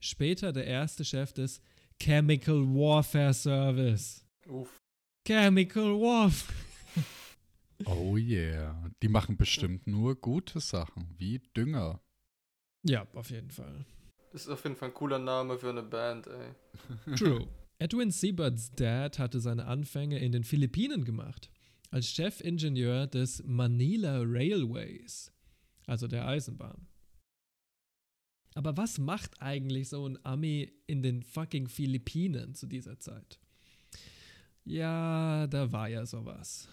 [0.00, 1.60] später der erste Chef des
[2.00, 4.24] Chemical Warfare Service.
[4.46, 4.78] Uff.
[5.26, 6.54] Chemical Warfare.
[7.84, 8.90] Oh yeah.
[9.02, 12.00] Die machen bestimmt nur gute Sachen, wie Dünger.
[12.82, 13.84] Ja, auf jeden Fall.
[14.32, 17.14] Das ist auf jeden Fall ein cooler Name für eine Band, ey.
[17.16, 17.46] True.
[17.78, 21.50] Edwin Sieberts Dad hatte seine Anfänge in den Philippinen gemacht,
[21.90, 25.32] als Chefingenieur des Manila Railways,
[25.86, 26.86] also der Eisenbahn.
[28.54, 33.38] Aber was macht eigentlich so ein Ami in den fucking Philippinen zu dieser Zeit?
[34.66, 36.68] Ja, da war ja sowas.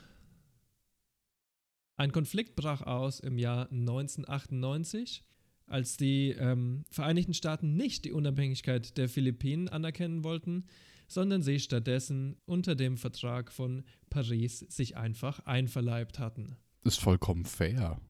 [1.95, 5.23] Ein Konflikt brach aus im Jahr 1998,
[5.67, 10.65] als die ähm, Vereinigten Staaten nicht die Unabhängigkeit der Philippinen anerkennen wollten,
[11.07, 16.57] sondern sie stattdessen unter dem Vertrag von Paris sich einfach einverleibt hatten.
[16.83, 18.01] Ist vollkommen fair.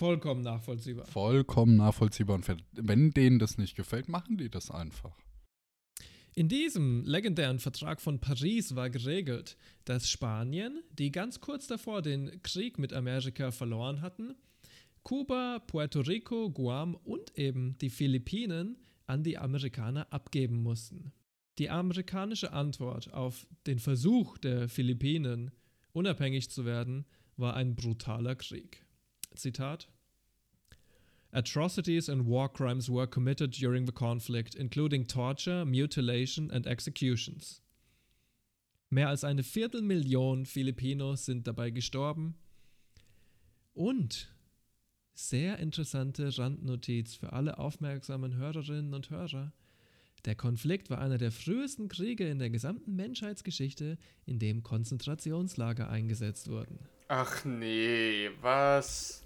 [0.00, 1.06] Vollkommen nachvollziehbar.
[1.06, 2.56] Vollkommen nachvollziehbar und fair.
[2.72, 5.16] Wenn denen das nicht gefällt, machen die das einfach.
[6.36, 12.42] In diesem legendären Vertrag von Paris war geregelt, dass Spanien, die ganz kurz davor den
[12.42, 14.34] Krieg mit Amerika verloren hatten,
[15.04, 21.12] Kuba, Puerto Rico, Guam und eben die Philippinen an die Amerikaner abgeben mussten.
[21.58, 25.52] Die amerikanische Antwort auf den Versuch der Philippinen,
[25.92, 27.04] unabhängig zu werden,
[27.36, 28.84] war ein brutaler Krieg.
[29.36, 29.88] Zitat
[31.34, 37.60] Atrocities and war crimes were committed during the conflict, including torture, mutilation and executions.
[38.88, 42.36] Mehr als eine Viertelmillion Filipinos sind dabei gestorben.
[43.74, 44.32] Und
[45.12, 49.52] sehr interessante Randnotiz für alle aufmerksamen Hörerinnen und Hörer.
[50.24, 56.48] Der Konflikt war einer der frühesten Kriege in der gesamten Menschheitsgeschichte, in dem Konzentrationslager eingesetzt
[56.48, 56.78] wurden.
[57.08, 59.22] Ach nee, was?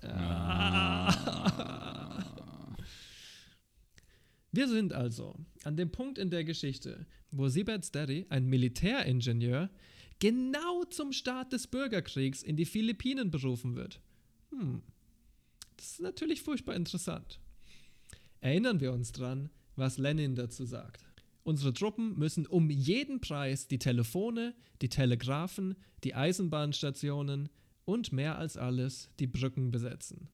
[4.51, 9.71] Wir sind also an dem Punkt in der Geschichte, wo Siebert Daddy, ein Militäringenieur,
[10.19, 14.01] genau zum Start des Bürgerkriegs in die Philippinen berufen wird.
[14.51, 14.83] Hm,
[15.77, 17.39] das ist natürlich furchtbar interessant.
[18.41, 21.05] Erinnern wir uns dran, was Lenin dazu sagt.
[21.45, 27.49] Unsere Truppen müssen um jeden Preis die Telefone, die Telegraphen, die Eisenbahnstationen
[27.85, 30.29] und mehr als alles die Brücken besetzen.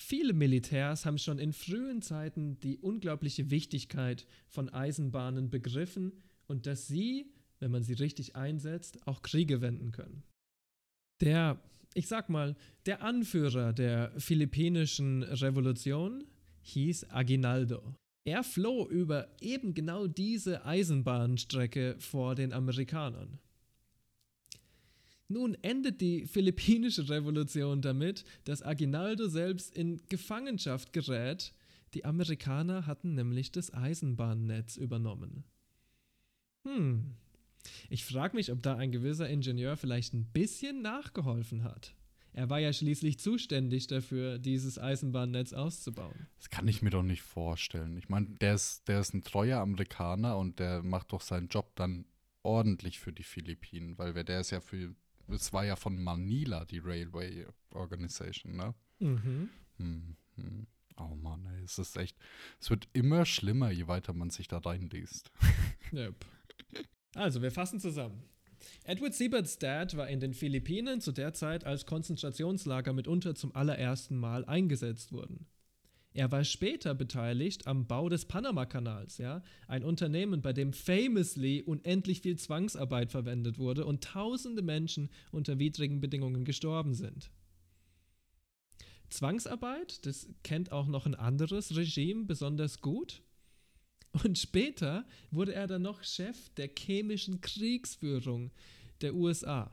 [0.00, 6.12] Viele Militärs haben schon in frühen Zeiten die unglaubliche Wichtigkeit von Eisenbahnen begriffen
[6.46, 10.22] und dass sie, wenn man sie richtig einsetzt, auch Kriege wenden können.
[11.20, 11.60] Der,
[11.94, 16.24] ich sag mal, der Anführer der philippinischen Revolution
[16.62, 17.94] hieß Aguinaldo.
[18.24, 23.38] Er floh über eben genau diese Eisenbahnstrecke vor den Amerikanern.
[25.28, 31.54] Nun endet die philippinische Revolution damit, dass Aguinaldo selbst in Gefangenschaft gerät.
[31.94, 35.44] Die Amerikaner hatten nämlich das Eisenbahnnetz übernommen.
[36.64, 37.16] Hm,
[37.88, 41.94] ich frage mich, ob da ein gewisser Ingenieur vielleicht ein bisschen nachgeholfen hat.
[42.34, 46.28] Er war ja schließlich zuständig dafür, dieses Eisenbahnnetz auszubauen.
[46.38, 47.96] Das kann ich mir doch nicht vorstellen.
[47.98, 51.76] Ich meine, der ist, der ist ein treuer Amerikaner und der macht doch seinen Job
[51.76, 52.06] dann
[52.42, 54.94] ordentlich für die Philippinen, weil der ist ja für
[55.28, 58.74] es war ja von Manila, die Railway Organization, ne?
[58.98, 59.48] Mhm.
[59.76, 60.66] Hm, hm.
[60.96, 62.16] Oh Mann, ey, es ist echt,
[62.60, 65.30] es wird immer schlimmer, je weiter man sich da reinliest.
[65.92, 66.24] Yep.
[67.14, 68.22] Also, wir fassen zusammen.
[68.84, 74.16] Edward Sieberts Dad war in den Philippinen zu der Zeit als Konzentrationslager mitunter zum allerersten
[74.16, 75.46] Mal eingesetzt wurden.
[76.14, 82.20] Er war später beteiligt am Bau des Panama-Kanals, ja, ein Unternehmen, bei dem famously unendlich
[82.20, 87.30] viel Zwangsarbeit verwendet wurde und tausende Menschen unter widrigen Bedingungen gestorben sind.
[89.08, 93.22] Zwangsarbeit, das kennt auch noch ein anderes Regime besonders gut.
[94.12, 98.50] Und später wurde er dann noch Chef der chemischen Kriegsführung
[99.00, 99.70] der USA.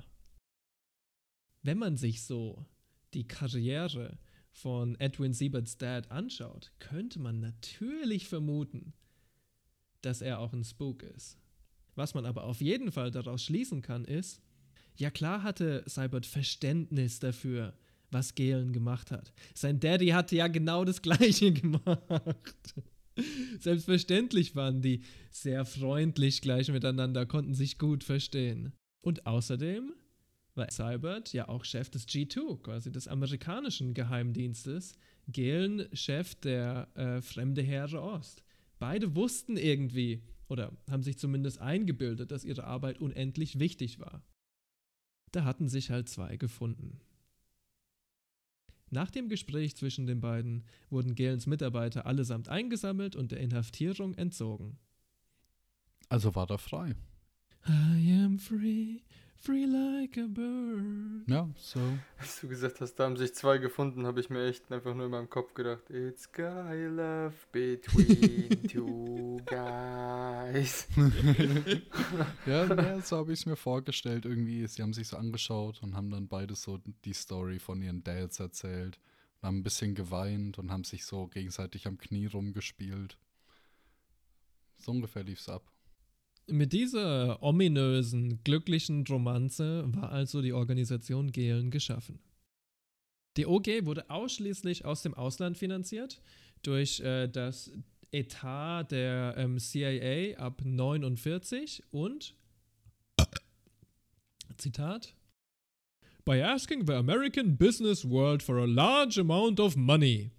[1.62, 2.66] Wenn man sich so
[3.14, 4.18] die Karriere
[4.52, 8.94] von Edwin Sieberts Dad anschaut, könnte man natürlich vermuten,
[10.02, 11.38] dass er auch ein Spook ist.
[11.96, 14.42] Was man aber auf jeden Fall daraus schließen kann, ist,
[14.96, 17.74] ja klar hatte Seibert Verständnis dafür,
[18.12, 19.34] was Galen gemacht hat.
[19.54, 22.74] Sein Daddy hatte ja genau das gleiche gemacht.
[23.60, 25.02] Selbstverständlich waren die
[25.32, 28.74] sehr freundlich gleich miteinander, konnten sich gut verstehen.
[29.02, 29.94] Und außerdem
[30.56, 34.96] war Seibert ja auch Chef des G2, quasi des amerikanischen Geheimdienstes,
[35.28, 38.44] Gehlen Chef der äh, Fremde Heere Ost.
[38.80, 44.24] Beide wussten irgendwie oder haben sich zumindest eingebildet, dass ihre Arbeit unendlich wichtig war.
[45.32, 47.00] Da hatten sich halt zwei gefunden.
[48.92, 54.78] Nach dem Gespräch zwischen den beiden wurden Gelens Mitarbeiter allesamt eingesammelt und der Inhaftierung entzogen.
[56.08, 56.96] Also war er frei.
[57.68, 59.02] I am free,
[59.42, 61.24] Free like a bird.
[61.28, 61.80] Ja, so.
[62.18, 65.06] Als du gesagt hast, da haben sich zwei gefunden, habe ich mir echt einfach nur
[65.06, 70.90] in meinem Kopf gedacht, It's guy love between two guys.
[72.46, 74.68] ja, ja, so habe ich es mir vorgestellt irgendwie.
[74.68, 78.42] Sie haben sich so angeschaut und haben dann beide so die Story von ihren Dads
[78.42, 79.00] erzählt
[79.40, 83.18] und haben ein bisschen geweint und haben sich so gegenseitig am Knie rumgespielt.
[84.80, 85.72] So ungefähr lief es ab.
[86.52, 92.20] Mit dieser ominösen, glücklichen Romanze war also die Organisation Gehlen geschaffen.
[93.38, 96.22] Die OG wurde ausschließlich aus dem Ausland finanziert,
[96.64, 97.72] durch äh, das
[98.12, 102.36] Etat der ähm, CIA ab 49 und
[104.58, 105.16] Zitat
[106.26, 110.32] By asking the American business world for a large amount of money.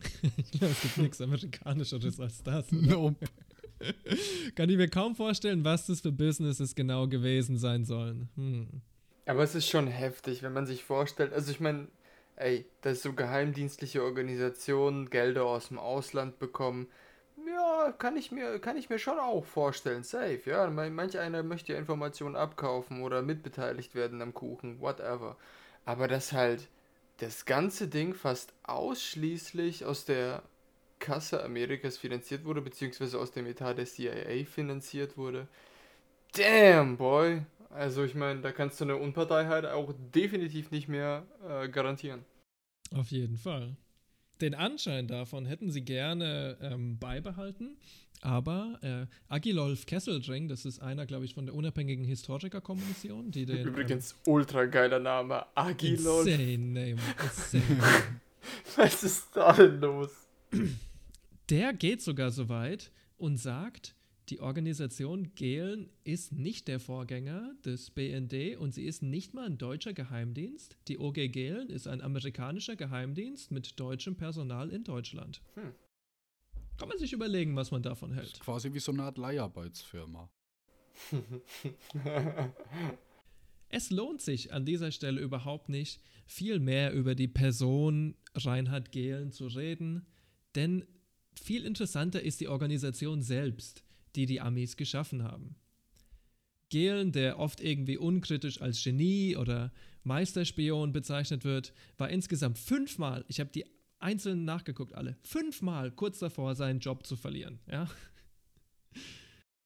[0.36, 2.70] ich glaube, es gibt nichts Amerikanischeres als das.
[2.70, 3.16] Nope.
[4.54, 8.28] Kann ich mir kaum vorstellen, was das für Businesses genau gewesen sein sollen.
[8.36, 8.68] Hm.
[9.26, 11.32] Aber es ist schon heftig, wenn man sich vorstellt.
[11.32, 11.88] Also ich meine,
[12.36, 16.88] ey, dass so geheimdienstliche Organisationen Gelder aus dem Ausland bekommen,
[17.46, 20.02] ja, kann ich mir, kann ich mir schon auch vorstellen.
[20.02, 20.68] Safe, ja.
[20.70, 25.36] Manch einer möchte ja Informationen abkaufen oder mitbeteiligt werden am Kuchen, whatever.
[25.84, 26.68] Aber dass halt
[27.18, 30.42] das ganze Ding fast ausschließlich aus der
[31.04, 35.46] Kasse Amerikas finanziert wurde, beziehungsweise aus dem Etat der CIA finanziert wurde.
[36.32, 37.42] Damn, boy.
[37.68, 42.24] Also ich meine, da kannst du eine Unparteiheit auch definitiv nicht mehr äh, garantieren.
[42.94, 43.76] Auf jeden Fall.
[44.40, 47.76] Den Anschein davon hätten sie gerne ähm, beibehalten,
[48.22, 53.66] aber äh, Agilolf Kesselring, das ist einer, glaube ich, von der unabhängigen Historikerkommission, die den.
[53.66, 55.44] Übrigens, ähm, ultra geiler Name.
[55.54, 56.26] Agilolf.
[56.26, 56.96] Insane name.
[57.22, 57.82] Insane.
[58.76, 60.10] Was ist da denn los?
[61.50, 63.94] Der geht sogar so weit und sagt,
[64.30, 69.58] die Organisation Gehlen ist nicht der Vorgänger des BND und sie ist nicht mal ein
[69.58, 70.78] deutscher Geheimdienst.
[70.88, 75.42] Die OG Gehlen ist ein amerikanischer Geheimdienst mit deutschem Personal in Deutschland.
[75.54, 75.74] Hm.
[76.78, 78.28] Kann man sich überlegen, was man davon hält.
[78.28, 80.30] Das ist quasi wie so eine Art Leiharbeitsfirma.
[83.68, 89.32] es lohnt sich an dieser Stelle überhaupt nicht, viel mehr über die Person Reinhard Gehlen
[89.32, 90.06] zu reden,
[90.54, 90.86] denn
[91.40, 95.56] viel interessanter ist die Organisation selbst die die Amis geschaffen haben.
[96.70, 103.40] Gehlen, der oft irgendwie unkritisch als Genie oder Meisterspion bezeichnet wird, war insgesamt fünfmal, ich
[103.40, 103.64] habe die
[103.98, 107.60] einzelnen nachgeguckt alle, fünfmal kurz davor, seinen Job zu verlieren.
[107.70, 107.88] Ja?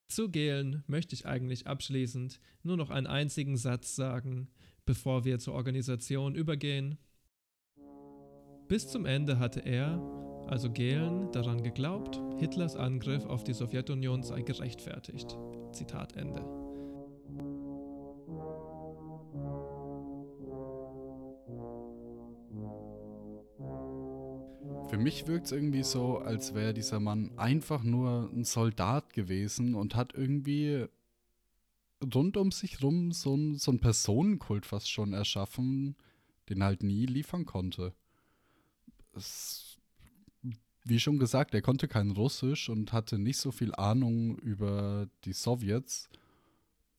[0.09, 4.49] Zu Gehlen möchte ich eigentlich abschließend nur noch einen einzigen Satz sagen,
[4.87, 6.99] bevor wir zur Organisation übergehen.
[8.69, 9.99] Bis zum Ende hatte er
[10.49, 15.37] also Gehlen, daran geglaubt, Hitlers Angriff auf die Sowjetunion sei gerechtfertigt.
[15.73, 16.41] Zitat Ende.
[24.89, 29.75] Für mich wirkt es irgendwie so, als wäre dieser Mann einfach nur ein Soldat gewesen
[29.75, 30.87] und hat irgendwie
[32.15, 35.95] rund um sich rum so, ein, so einen Personenkult fast schon erschaffen,
[36.49, 37.93] den halt nie liefern konnte.
[39.15, 39.68] Es
[40.89, 45.33] wie schon gesagt, er konnte kein Russisch und hatte nicht so viel Ahnung über die
[45.33, 46.09] Sowjets.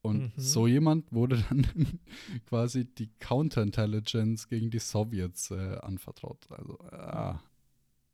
[0.01, 0.31] Und mhm.
[0.37, 1.67] so jemand wurde dann
[2.47, 6.47] quasi die Counterintelligence gegen die Sowjets äh, anvertraut.
[6.49, 7.43] Also, ja.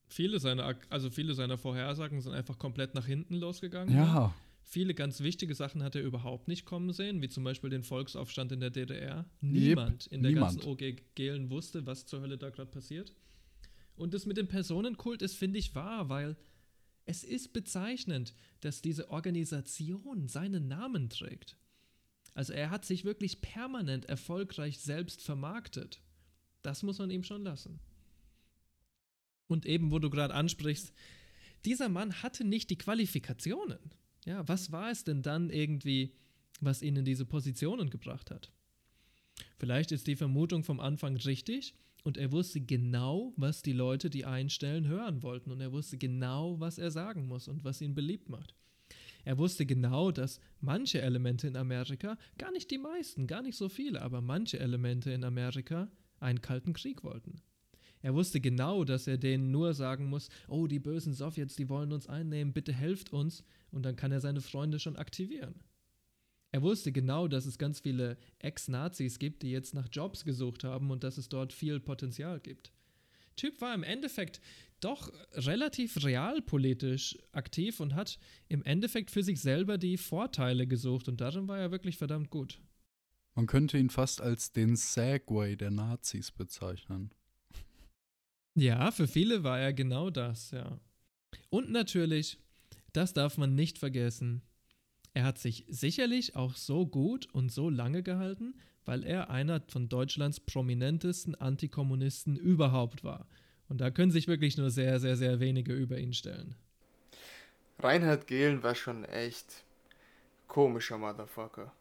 [0.08, 3.96] Viele seiner, also viele seiner Vorhersagen sind einfach komplett nach hinten losgegangen.
[3.96, 4.34] Ja.
[4.64, 8.52] Viele ganz wichtige Sachen hat er überhaupt nicht kommen sehen, wie zum Beispiel den Volksaufstand
[8.52, 9.26] in der DDR.
[9.42, 10.56] Niemand yep, in der niemand.
[10.56, 13.14] ganzen OG Gelen wusste, was zur Hölle da gerade passiert.
[13.96, 16.36] Und das mit dem Personenkult ist, finde ich, wahr, weil
[17.06, 21.58] es ist bezeichnend, dass diese Organisation seinen Namen trägt.
[22.34, 26.02] Also er hat sich wirklich permanent erfolgreich selbst vermarktet.
[26.62, 27.80] Das muss man ihm schon lassen.
[29.48, 30.94] Und eben, wo du gerade ansprichst,
[31.64, 33.80] dieser Mann hatte nicht die Qualifikationen.
[34.26, 36.14] Ja, was war es denn dann irgendwie,
[36.60, 38.52] was ihn in diese Positionen gebracht hat?
[39.58, 44.26] Vielleicht ist die Vermutung vom Anfang richtig, und er wusste genau, was die Leute, die
[44.26, 45.50] einstellen, hören wollten.
[45.50, 48.54] Und er wusste genau, was er sagen muss und was ihn beliebt macht.
[49.24, 53.70] Er wusste genau, dass manche Elemente in Amerika, gar nicht die meisten, gar nicht so
[53.70, 55.89] viele, aber manche Elemente in Amerika
[56.20, 57.41] einen kalten Krieg wollten.
[58.04, 61.91] Er wusste genau, dass er denen nur sagen muss, oh, die bösen Sowjets, die wollen
[61.91, 65.56] uns einnehmen, bitte helft uns, und dann kann er seine Freunde schon aktivieren.
[66.56, 70.89] Er wusste genau, dass es ganz viele Ex-Nazis gibt, die jetzt nach Jobs gesucht haben
[70.89, 72.72] und dass es dort viel Potenzial gibt.
[73.36, 74.39] Typ war im Endeffekt
[74.80, 81.20] doch relativ realpolitisch aktiv und hat im Endeffekt für sich selber die Vorteile gesucht und
[81.20, 82.62] darin war er wirklich verdammt gut.
[83.34, 87.12] Man könnte ihn fast als den Segway der Nazis bezeichnen.
[88.58, 90.80] Ja, für viele war er genau das, ja.
[91.50, 92.39] Und natürlich,
[92.94, 94.41] das darf man nicht vergessen,
[95.15, 99.88] er hat sich sicherlich auch so gut und so lange gehalten, weil er einer von
[99.88, 103.25] Deutschlands prominentesten Antikommunisten überhaupt war.
[103.69, 106.56] Und da können sich wirklich nur sehr, sehr, sehr wenige über ihn stellen.
[107.80, 109.63] Reinhard Gehlen war schon echt
[110.47, 111.71] komischer Motherfucker.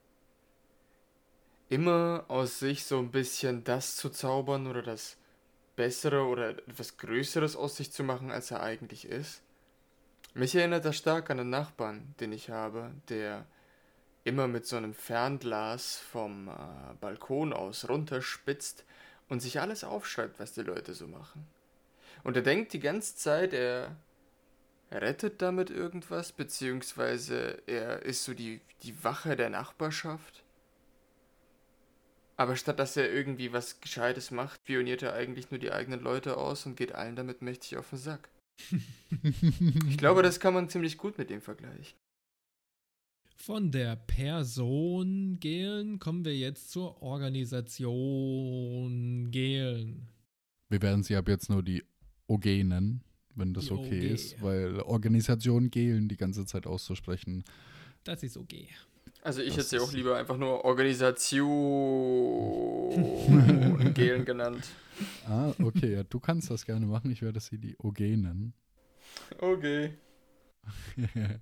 [1.68, 5.16] Immer aus sich so ein bisschen das zu zaubern oder das
[5.74, 9.42] Bessere oder etwas Größeres aus sich zu machen, als er eigentlich ist.
[10.36, 13.46] Mich erinnert das stark an einen Nachbarn, den ich habe, der
[14.24, 18.84] immer mit so einem Fernglas vom äh, Balkon aus runterspitzt
[19.28, 21.46] und sich alles aufschreibt, was die Leute so machen.
[22.24, 23.96] Und er denkt die ganze Zeit, er
[24.90, 30.42] rettet damit irgendwas, beziehungsweise er ist so die, die Wache der Nachbarschaft.
[32.36, 36.36] Aber statt dass er irgendwie was Gescheites macht, pioniert er eigentlich nur die eigenen Leute
[36.36, 38.28] aus und geht allen damit mächtig auf den Sack
[39.88, 41.96] ich glaube, das kann man ziemlich gut mit dem vergleichen.
[43.36, 50.08] Von der Person Gehlen kommen wir jetzt zur Organisation Gehlen.
[50.70, 51.84] Wir werden sie ab jetzt nur die
[52.26, 54.04] OG nennen, wenn das die okay OG.
[54.14, 57.44] ist, weil Organisation Gehlen die ganze Zeit auszusprechen.
[58.04, 58.68] Das ist okay.
[59.24, 61.14] Also ich hätte sie auch lieber einfach nur Organisation
[63.94, 64.66] Gelen genannt.
[65.26, 67.10] Ah, okay, ja, du kannst das gerne machen.
[67.10, 68.52] Ich werde sie die OG nennen.
[69.38, 69.96] Okay.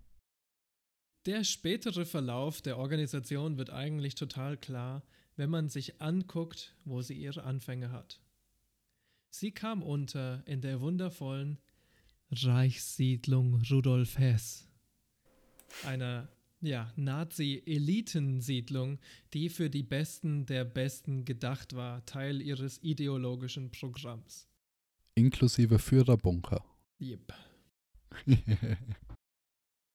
[1.27, 5.03] Der spätere Verlauf der Organisation wird eigentlich total klar,
[5.37, 8.21] wenn man sich anguckt, wo sie ihre Anfänge hat.
[9.31, 11.59] Sie kam unter in der wundervollen
[12.31, 14.69] Reichssiedlung Rudolf Hess,
[15.85, 16.29] einer
[16.63, 18.99] ja, Nazi-Elitensiedlung,
[19.35, 24.49] die für die Besten der Besten gedacht war, Teil ihres ideologischen Programms.
[25.15, 26.65] Inklusive Führerbunker.
[27.01, 27.35] Yep.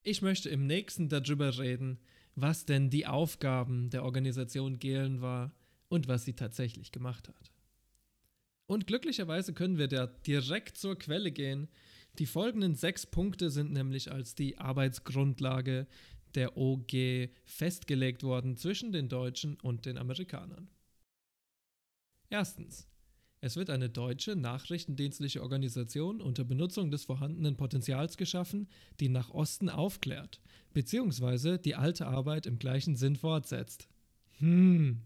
[0.04, 2.00] Ich möchte im nächsten darüber reden,
[2.34, 5.54] was denn die Aufgaben der Organisation Gehlen war
[5.90, 7.52] und was sie tatsächlich gemacht hat.
[8.68, 11.68] Und glücklicherweise können wir da direkt zur Quelle gehen.
[12.20, 15.88] Die folgenden sechs Punkte sind nämlich als die Arbeitsgrundlage
[16.36, 20.70] der OG festgelegt worden zwischen den Deutschen und den Amerikanern.
[22.30, 22.88] Erstens.
[23.40, 28.68] Es wird eine deutsche nachrichtendienstliche Organisation unter Benutzung des vorhandenen Potenzials geschaffen,
[29.00, 30.42] die nach Osten aufklärt,
[30.74, 33.88] beziehungsweise die alte Arbeit im gleichen Sinn fortsetzt.
[34.40, 35.04] Hm.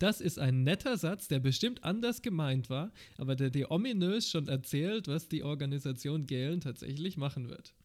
[0.00, 4.48] Das ist ein netter Satz, der bestimmt anders gemeint war, aber der dir ominös schon
[4.48, 7.76] erzählt, was die Organisation Galen tatsächlich machen wird.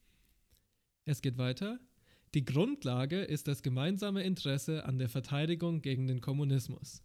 [1.07, 1.79] Es geht weiter.
[2.33, 7.01] Die Grundlage ist das gemeinsame Interesse an der Verteidigung gegen den Kommunismus.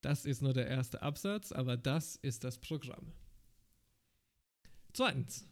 [0.00, 3.12] Das ist nur der erste Absatz, aber das ist das Programm.
[4.92, 5.46] Zweitens.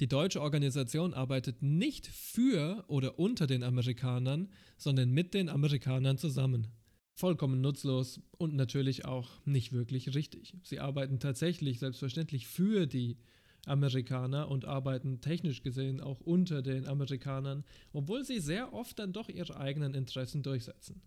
[0.00, 6.68] Die deutsche Organisation arbeitet nicht für oder unter den Amerikanern, sondern mit den Amerikanern zusammen.
[7.14, 10.54] Vollkommen nutzlos und natürlich auch nicht wirklich richtig.
[10.62, 13.18] Sie arbeiten tatsächlich selbstverständlich für die
[13.66, 19.28] Amerikaner und arbeiten technisch gesehen auch unter den Amerikanern, obwohl sie sehr oft dann doch
[19.28, 21.02] ihre eigenen Interessen durchsetzen.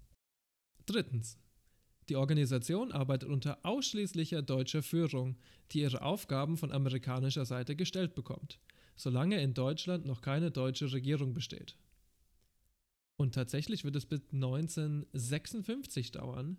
[0.85, 1.39] Drittens.
[2.09, 5.37] Die Organisation arbeitet unter ausschließlicher deutscher Führung,
[5.71, 8.59] die ihre Aufgaben von amerikanischer Seite gestellt bekommt,
[8.95, 11.77] solange in Deutschland noch keine deutsche Regierung besteht.
[13.15, 16.57] Und tatsächlich wird es bis 1956 dauern,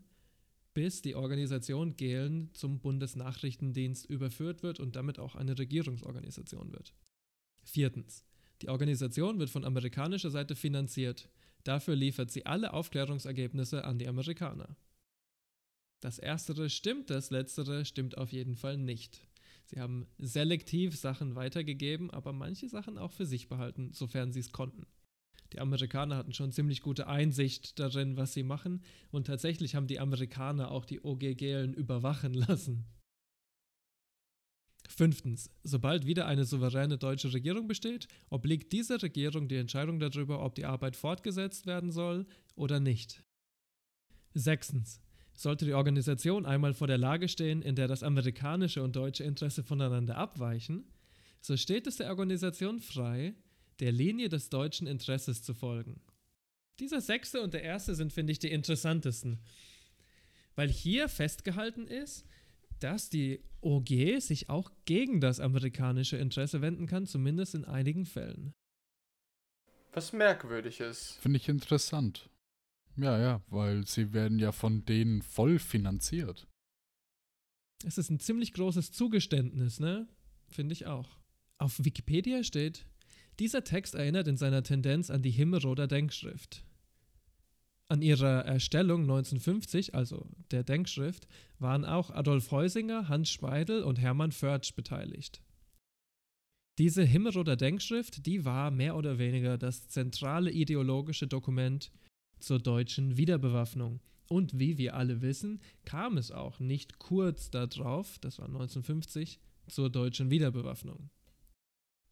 [0.75, 6.95] bis die Organisation Gehlen zum Bundesnachrichtendienst überführt wird und damit auch eine Regierungsorganisation wird.
[7.63, 8.25] Viertens.
[8.63, 11.29] Die Organisation wird von amerikanischer Seite finanziert.
[11.65, 14.77] Dafür liefert sie alle Aufklärungsergebnisse an die Amerikaner.
[16.01, 19.27] Das erstere stimmt, das letztere stimmt auf jeden Fall nicht.
[19.67, 24.53] Sie haben selektiv Sachen weitergegeben, aber manche Sachen auch für sich behalten, sofern sie es
[24.53, 24.87] konnten.
[25.53, 30.01] Die Amerikaner hatten schon ziemlich gute Einsicht darin, was sie machen, und tatsächlich haben die
[30.01, 32.85] Amerikaner auch die OGGlen überwachen lassen.
[34.89, 35.51] Fünftens.
[35.63, 40.67] Sobald wieder eine souveräne deutsche Regierung besteht, obliegt dieser Regierung die Entscheidung darüber, ob die
[40.67, 43.23] Arbeit fortgesetzt werden soll oder nicht.
[44.35, 45.01] Sechstens.
[45.33, 49.63] Sollte die Organisation einmal vor der Lage stehen, in der das amerikanische und deutsche Interesse
[49.63, 50.85] voneinander abweichen,
[51.41, 53.35] so steht es der Organisation frei,
[53.81, 56.01] der Linie des deutschen Interesses zu folgen.
[56.79, 59.41] Dieser sechste und der erste sind, finde ich, die interessantesten,
[60.55, 62.25] weil hier festgehalten ist,
[62.79, 68.53] dass die OG sich auch gegen das amerikanische Interesse wenden kann, zumindest in einigen Fällen.
[69.93, 71.19] Was merkwürdig ist.
[71.21, 72.31] Finde ich interessant.
[72.97, 76.47] Ja, ja, weil sie werden ja von denen voll finanziert.
[77.85, 80.09] Es ist ein ziemlich großes Zugeständnis, ne?
[80.49, 81.19] Finde ich auch.
[81.59, 82.87] Auf Wikipedia steht,
[83.41, 86.63] dieser Text erinnert in seiner Tendenz an die Himmelroder Denkschrift.
[87.89, 91.27] An ihrer Erstellung 1950, also der Denkschrift,
[91.59, 95.43] waren auch Adolf Heusinger, Hans Speidel und Hermann Förtsch beteiligt.
[96.79, 101.91] Diese Himmelroder Denkschrift, die war mehr oder weniger das zentrale ideologische Dokument
[102.39, 104.01] zur deutschen Wiederbewaffnung.
[104.29, 109.91] Und wie wir alle wissen, kam es auch nicht kurz darauf, das war 1950, zur
[109.91, 111.11] deutschen Wiederbewaffnung.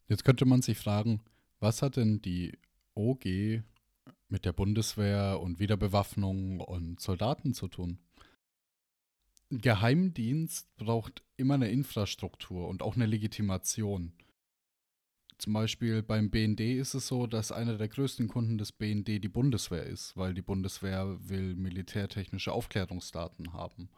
[0.09, 1.21] Jetzt könnte man sich fragen,
[1.59, 2.57] was hat denn die
[2.95, 3.61] OG
[4.27, 7.99] mit der Bundeswehr und Wiederbewaffnung und Soldaten zu tun?
[9.51, 14.13] Ein Geheimdienst braucht immer eine Infrastruktur und auch eine Legitimation.
[15.37, 19.29] Zum Beispiel beim BND ist es so, dass einer der größten Kunden des BND die
[19.29, 23.89] Bundeswehr ist, weil die Bundeswehr will militärtechnische Aufklärungsdaten haben.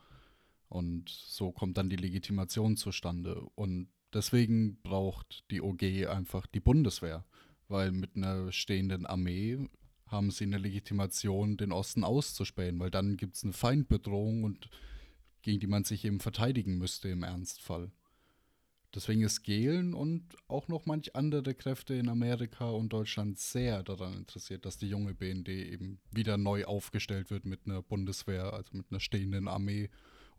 [0.67, 3.41] Und so kommt dann die Legitimation zustande.
[3.55, 7.25] Und deswegen braucht die OG einfach die Bundeswehr,
[7.67, 9.69] weil mit einer stehenden Armee
[10.07, 14.69] haben sie eine Legitimation, den Osten auszuspähen, weil dann gibt es eine Feindbedrohung und
[15.41, 17.91] gegen die man sich eben verteidigen müsste im Ernstfall.
[18.93, 24.17] Deswegen ist Gehlen und auch noch manch andere Kräfte in Amerika und Deutschland sehr daran
[24.17, 28.87] interessiert, dass die junge BND eben wieder neu aufgestellt wird mit einer Bundeswehr, also mit
[28.91, 29.89] einer stehenden Armee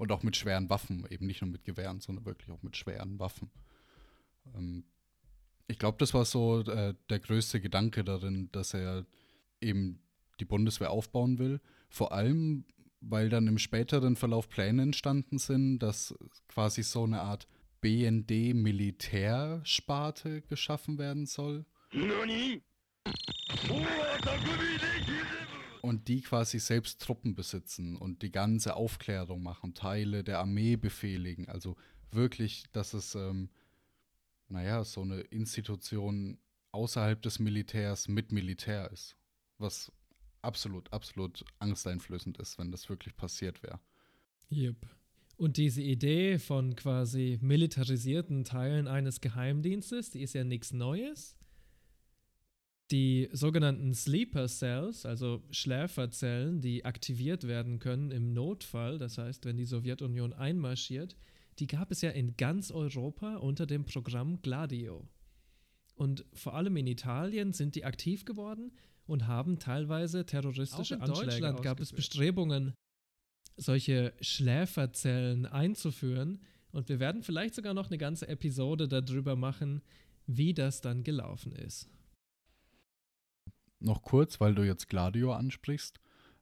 [0.02, 3.20] und auch mit schweren Waffen, eben nicht nur mit Gewehren, sondern wirklich auch mit schweren
[3.20, 3.52] Waffen.
[4.52, 4.82] Ähm,
[5.68, 9.06] ich glaube, das war so äh, der größte Gedanke darin, dass er
[9.60, 10.02] eben
[10.40, 11.60] die Bundeswehr aufbauen will.
[11.88, 12.64] Vor allem,
[13.00, 16.16] weil dann im späteren Verlauf Pläne entstanden sind, dass
[16.48, 17.46] quasi so eine Art
[17.80, 21.64] BND-Militärsparte geschaffen werden soll.
[25.82, 31.48] Und die quasi selbst Truppen besitzen und die ganze Aufklärung machen, Teile der Armee befehligen.
[31.48, 31.76] Also
[32.12, 33.50] wirklich, dass es, ähm,
[34.48, 36.38] naja, so eine Institution
[36.70, 39.16] außerhalb des Militärs mit Militär ist.
[39.58, 39.92] Was
[40.40, 43.80] absolut, absolut angsteinflößend ist, wenn das wirklich passiert wäre.
[44.52, 44.76] Yep.
[45.36, 51.36] Und diese Idee von quasi militarisierten Teilen eines Geheimdienstes, die ist ja nichts Neues.
[52.92, 59.56] Die sogenannten Sleeper Cells, also Schläferzellen, die aktiviert werden können im Notfall, das heißt, wenn
[59.56, 61.16] die Sowjetunion einmarschiert,
[61.58, 65.08] die gab es ja in ganz Europa unter dem Programm Gladio.
[65.94, 68.72] Und vor allem in Italien sind die aktiv geworden
[69.06, 72.74] und haben teilweise terroristische Auch in Anschläge Deutschland gab es Bestrebungen,
[73.56, 76.40] solche Schläferzellen einzuführen.
[76.72, 79.80] Und wir werden vielleicht sogar noch eine ganze Episode darüber machen,
[80.26, 81.88] wie das dann gelaufen ist.
[83.82, 86.00] Noch kurz, weil du jetzt Gladio ansprichst.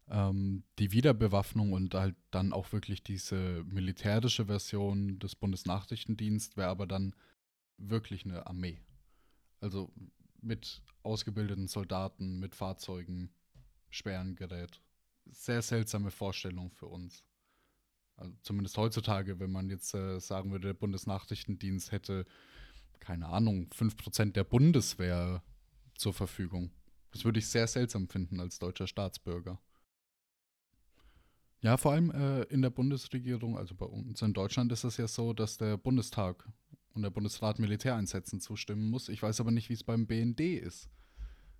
[0.09, 6.87] Ähm, die Wiederbewaffnung und halt dann auch wirklich diese militärische Version des Bundesnachrichtendienst wäre aber
[6.87, 7.15] dann
[7.79, 8.81] wirklich eine Armee.
[9.61, 9.93] Also
[10.43, 13.31] mit ausgebildeten Soldaten, mit Fahrzeugen,
[13.89, 14.81] schweren Gerät
[15.33, 17.25] sehr seltsame Vorstellung für uns.
[18.17, 22.27] Also zumindest heutzutage, wenn man jetzt äh, sagen würde, der Bundesnachrichtendienst hätte,
[22.99, 25.43] keine Ahnung, 5% der Bundeswehr
[25.95, 26.71] zur Verfügung.
[27.13, 29.61] Das würde ich sehr seltsam finden als deutscher Staatsbürger.
[31.63, 35.07] Ja, vor allem äh, in der Bundesregierung, also bei uns in Deutschland ist es ja
[35.07, 36.49] so, dass der Bundestag
[36.95, 39.09] und der Bundesrat Militäreinsätzen zustimmen muss.
[39.09, 40.89] Ich weiß aber nicht, wie es beim BND ist.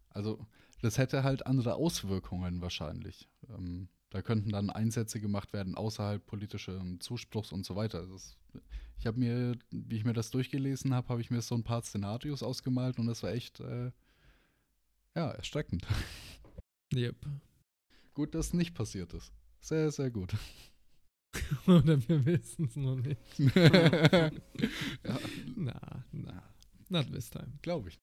[0.09, 0.47] Also
[0.83, 3.29] das hätte halt andere Auswirkungen wahrscheinlich.
[3.49, 8.07] Ähm, da könnten dann Einsätze gemacht werden außerhalb politischen Zuspruchs und so weiter.
[8.07, 8.37] Das,
[8.99, 11.83] ich habe mir, wie ich mir das durchgelesen habe, habe ich mir so ein paar
[11.83, 13.93] Szenarios ausgemalt und das war echt, äh,
[15.17, 15.87] ja, erstreckend.
[16.95, 17.17] Yep.
[18.15, 19.33] Gut, dass es nicht passiert ist.
[19.61, 20.35] Sehr, sehr gut.
[21.67, 23.21] Oder wir wissen es noch nicht.
[23.55, 24.31] ja.
[25.57, 26.55] Na, na.
[26.89, 27.53] Not this time.
[27.63, 27.99] Glaube ich.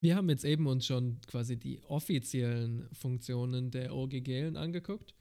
[0.00, 5.14] Wir haben jetzt eben uns schon quasi die offiziellen Funktionen der OGGlen angeguckt.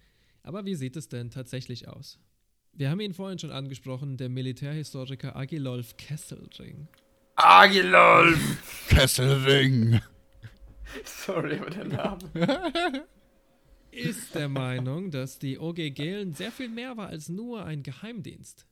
[0.44, 2.20] Aber wie sieht es denn tatsächlich aus?
[2.72, 6.88] Wir haben ihn vorhin schon angesprochen, der Militärhistoriker Agilolf Kesselring.
[7.36, 8.88] Agilolf!
[8.90, 10.02] Kesselring!
[11.06, 13.06] Sorry, aber der Name.
[13.92, 18.66] ist der Meinung, dass die OGGlen sehr viel mehr war als nur ein Geheimdienst.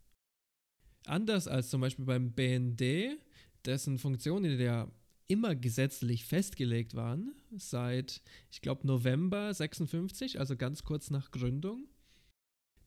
[1.06, 3.18] Anders als zum Beispiel beim BND,
[3.66, 4.92] dessen Funktionen der
[5.28, 11.88] immer gesetzlich festgelegt waren, seit, ich glaube, November 56, also ganz kurz nach Gründung,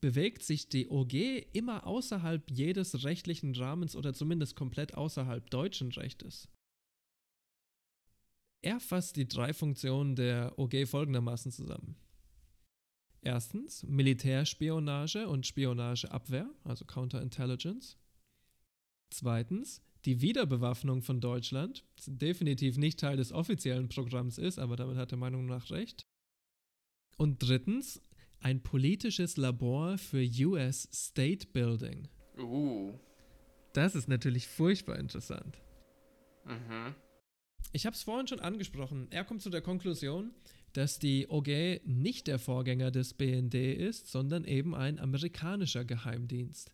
[0.01, 1.14] bewegt sich die OG
[1.53, 6.49] immer außerhalb jedes rechtlichen Rahmens oder zumindest komplett außerhalb deutschen Rechtes.
[8.67, 11.95] Er fasst die drei Funktionen der OG folgendermaßen zusammen.
[13.23, 17.97] Erstens Militärspionage und Spionageabwehr, also Counterintelligence.
[19.11, 25.12] Zweitens die Wiederbewaffnung von Deutschland definitiv nicht Teil des offiziellen Programms ist, aber damit hat
[25.12, 26.05] er Meinung nach recht.
[27.19, 28.03] Und drittens,
[28.41, 32.09] ein politisches Labor für US State Building.
[32.37, 32.99] Uh.
[33.75, 35.57] Das ist natürlich furchtbar interessant.
[36.45, 36.97] Mhm.
[37.73, 39.09] Ich habe es vorhin schon angesprochen.
[39.11, 40.31] Er kommt zu der Konklusion,
[40.73, 46.71] dass die OG nicht der Vorgänger des BND ist, sondern eben ein amerikanischer Geheimdienst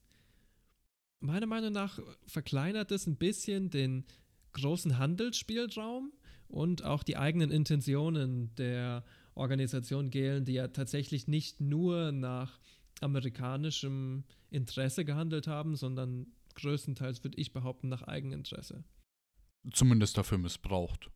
[1.22, 4.04] meiner Meinung nach verkleinert es ein bisschen den
[4.52, 6.12] großen Handelsspielraum
[6.48, 9.04] und auch die eigenen Intentionen der
[9.34, 12.58] Organisation Gehlen, die ja tatsächlich nicht nur nach
[13.00, 18.84] amerikanischem Interesse gehandelt haben, sondern größtenteils, würde ich behaupten, nach Eigeninteresse.
[19.70, 21.10] Zumindest dafür missbraucht.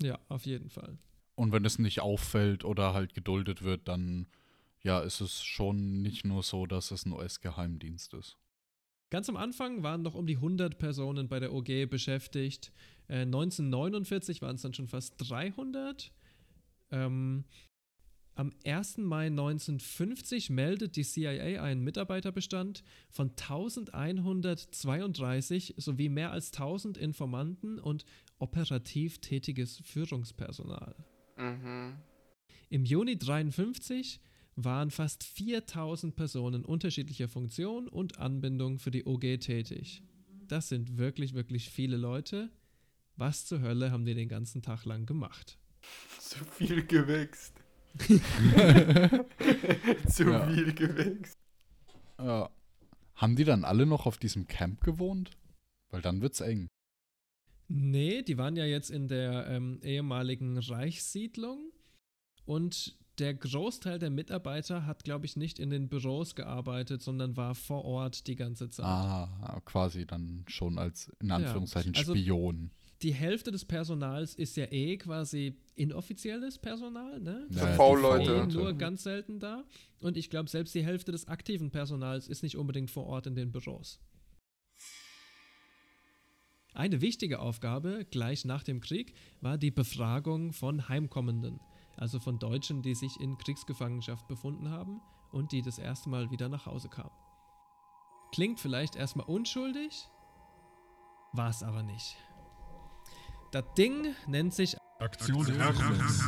[0.00, 0.98] Ja, auf jeden Fall.
[1.34, 4.26] Und wenn es nicht auffällt oder halt geduldet wird, dann
[4.82, 8.38] ja, ist es schon nicht nur so, dass es ein US-Geheimdienst ist.
[9.10, 12.72] Ganz am Anfang waren noch um die 100 Personen bei der OG beschäftigt.
[13.08, 16.12] Äh, 1949 waren es dann schon fast 300.
[16.90, 17.44] Ähm,
[18.38, 18.96] Am 1.
[18.98, 28.04] Mai 1950 meldet die CIA einen Mitarbeiterbestand von 1132 sowie mehr als 1000 Informanten und
[28.38, 30.94] operativ tätiges Führungspersonal.
[31.36, 31.96] Mhm.
[32.70, 34.20] Im Juni 1953
[34.54, 40.04] waren fast 4000 Personen unterschiedlicher Funktion und Anbindung für die OG tätig.
[40.46, 42.52] Das sind wirklich, wirklich viele Leute.
[43.16, 45.58] Was zur Hölle haben die den ganzen Tag lang gemacht?
[46.20, 47.57] Zu viel gewächst.
[50.08, 50.46] Zu Ja.
[50.46, 51.38] viel gewächst.
[52.18, 52.50] Ja.
[53.14, 55.30] Haben die dann alle noch auf diesem Camp gewohnt?
[55.90, 56.68] Weil dann wird's eng.
[57.68, 61.72] Nee, die waren ja jetzt in der ähm, ehemaligen Reichssiedlung
[62.44, 67.54] und der Großteil der Mitarbeiter hat, glaube ich, nicht in den Büros gearbeitet, sondern war
[67.56, 68.86] vor Ort die ganze Zeit.
[68.86, 72.70] Ah, quasi dann schon als in Anführungszeichen also- Spion.
[73.02, 77.46] Die Hälfte des Personals ist ja eh quasi inoffizielles Personal, ne?
[77.50, 78.32] Ja, V-Leute.
[78.32, 78.56] Leute.
[78.56, 79.64] nur ganz selten da.
[80.00, 83.36] Und ich glaube, selbst die Hälfte des aktiven Personals ist nicht unbedingt vor Ort in
[83.36, 84.00] den Büros.
[86.74, 91.60] Eine wichtige Aufgabe gleich nach dem Krieg war die Befragung von Heimkommenden,
[91.96, 95.00] also von Deutschen, die sich in Kriegsgefangenschaft befunden haben
[95.32, 97.14] und die das erste Mal wieder nach Hause kamen.
[98.32, 100.08] Klingt vielleicht erstmal unschuldig,
[101.32, 102.16] war es aber nicht.
[103.50, 106.22] Das Ding nennt sich Aktion Herkules.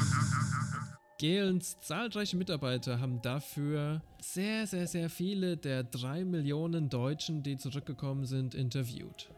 [1.18, 8.24] Gehlens zahlreiche Mitarbeiter haben dafür sehr, sehr, sehr viele der drei Millionen Deutschen, die zurückgekommen
[8.24, 9.30] sind, interviewt.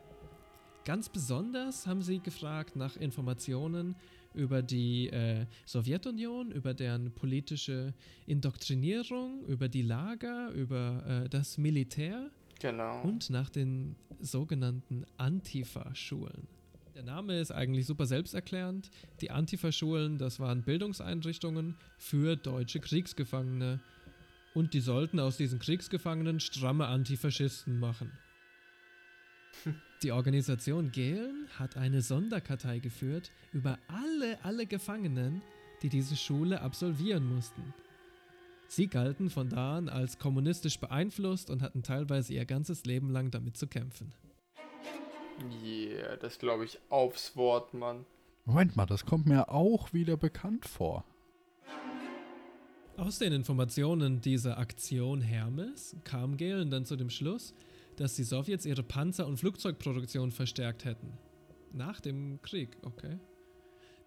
[0.85, 3.97] Ganz besonders haben sie gefragt nach Informationen
[4.33, 7.95] über die äh, Sowjetunion, über deren politische
[8.27, 12.31] Indoktrinierung, über die Lager, über äh, das Militär
[12.61, 13.03] Genau.
[13.03, 16.47] und nach den sogenannten Antifa-Schulen.
[16.95, 18.91] Der Name ist eigentlich super selbsterklärend.
[19.23, 23.81] Die Antifa-Schulen, das waren Bildungseinrichtungen für deutsche Kriegsgefangene.
[24.55, 28.13] Und die sollten aus diesen Kriegsgefangenen stramme Antifaschisten machen.
[30.03, 35.41] Die Organisation Gehlen hat eine Sonderkartei geführt über alle, alle Gefangenen,
[35.83, 37.73] die diese Schule absolvieren mussten.
[38.69, 43.31] Sie galten von da an als kommunistisch beeinflusst und hatten teilweise ihr ganzes Leben lang
[43.31, 44.13] damit zu kämpfen.
[45.63, 48.05] Yeah, das glaube ich aufs Wort, Mann.
[48.45, 51.05] Moment mal, das kommt mir auch wieder bekannt vor.
[52.97, 57.55] Aus den Informationen dieser Aktion Hermes kam Gehlen dann zu dem Schluss,
[57.97, 61.13] dass die Sowjets ihre Panzer- und Flugzeugproduktion verstärkt hätten.
[61.73, 63.19] Nach dem Krieg, okay.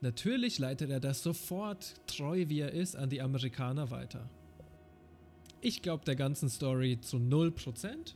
[0.02, 4.30] Natürlich leitet er das sofort, treu wie er ist, an die Amerikaner weiter.
[5.62, 8.14] Ich glaube der ganzen Story zu 0%.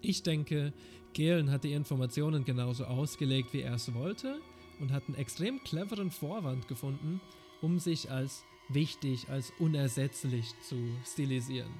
[0.00, 0.72] Ich denke,
[1.12, 4.40] Gehlen hat die Informationen genauso ausgelegt, wie er es wollte
[4.80, 7.20] und hat einen extrem cleveren Vorwand gefunden,
[7.60, 11.72] um sich als wichtig, als unersetzlich zu stilisieren.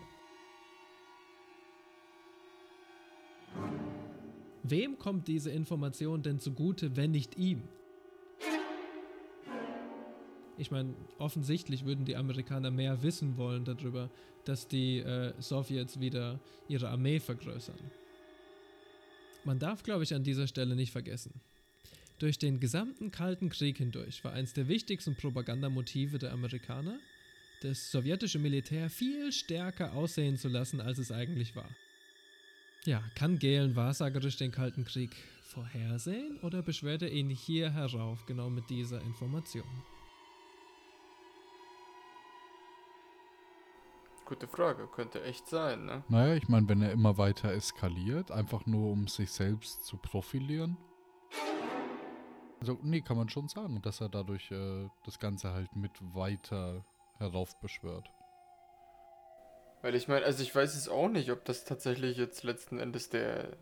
[4.63, 7.63] Wem kommt diese Information denn zugute, wenn nicht ihm?
[10.59, 14.11] Ich meine, offensichtlich würden die Amerikaner mehr wissen wollen darüber,
[14.45, 17.79] dass die äh, Sowjets wieder ihre Armee vergrößern.
[19.45, 21.41] Man darf, glaube ich, an dieser Stelle nicht vergessen.
[22.19, 26.99] Durch den gesamten Kalten Krieg hindurch war eines der wichtigsten Propagandamotive der Amerikaner,
[27.63, 31.69] das sowjetische Militär viel stärker aussehen zu lassen, als es eigentlich war.
[32.85, 38.51] Ja, kann Gehlen wahrsagerisch den Kalten Krieg vorhersehen oder beschwert er ihn hier herauf genau
[38.51, 39.65] mit dieser Information?
[44.31, 46.05] Gute Frage, könnte echt sein, ne?
[46.09, 50.77] Naja, ich meine, wenn er immer weiter eskaliert, einfach nur um sich selbst zu profilieren.
[52.61, 56.85] Also, nee, kann man schon sagen, dass er dadurch äh, das Ganze halt mit weiter
[57.19, 58.09] heraufbeschwört.
[59.83, 63.11] Weil ich meine, also ich weiß es auch nicht, ob das tatsächlich jetzt letzten Endes
[63.11, 63.57] der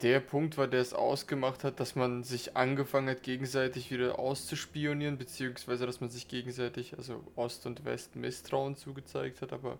[0.00, 5.18] der Punkt war, der es ausgemacht hat, dass man sich angefangen hat, gegenseitig wieder auszuspionieren,
[5.18, 9.78] beziehungsweise dass man sich gegenseitig, also Ost und West, Misstrauen zugezeigt hat, aber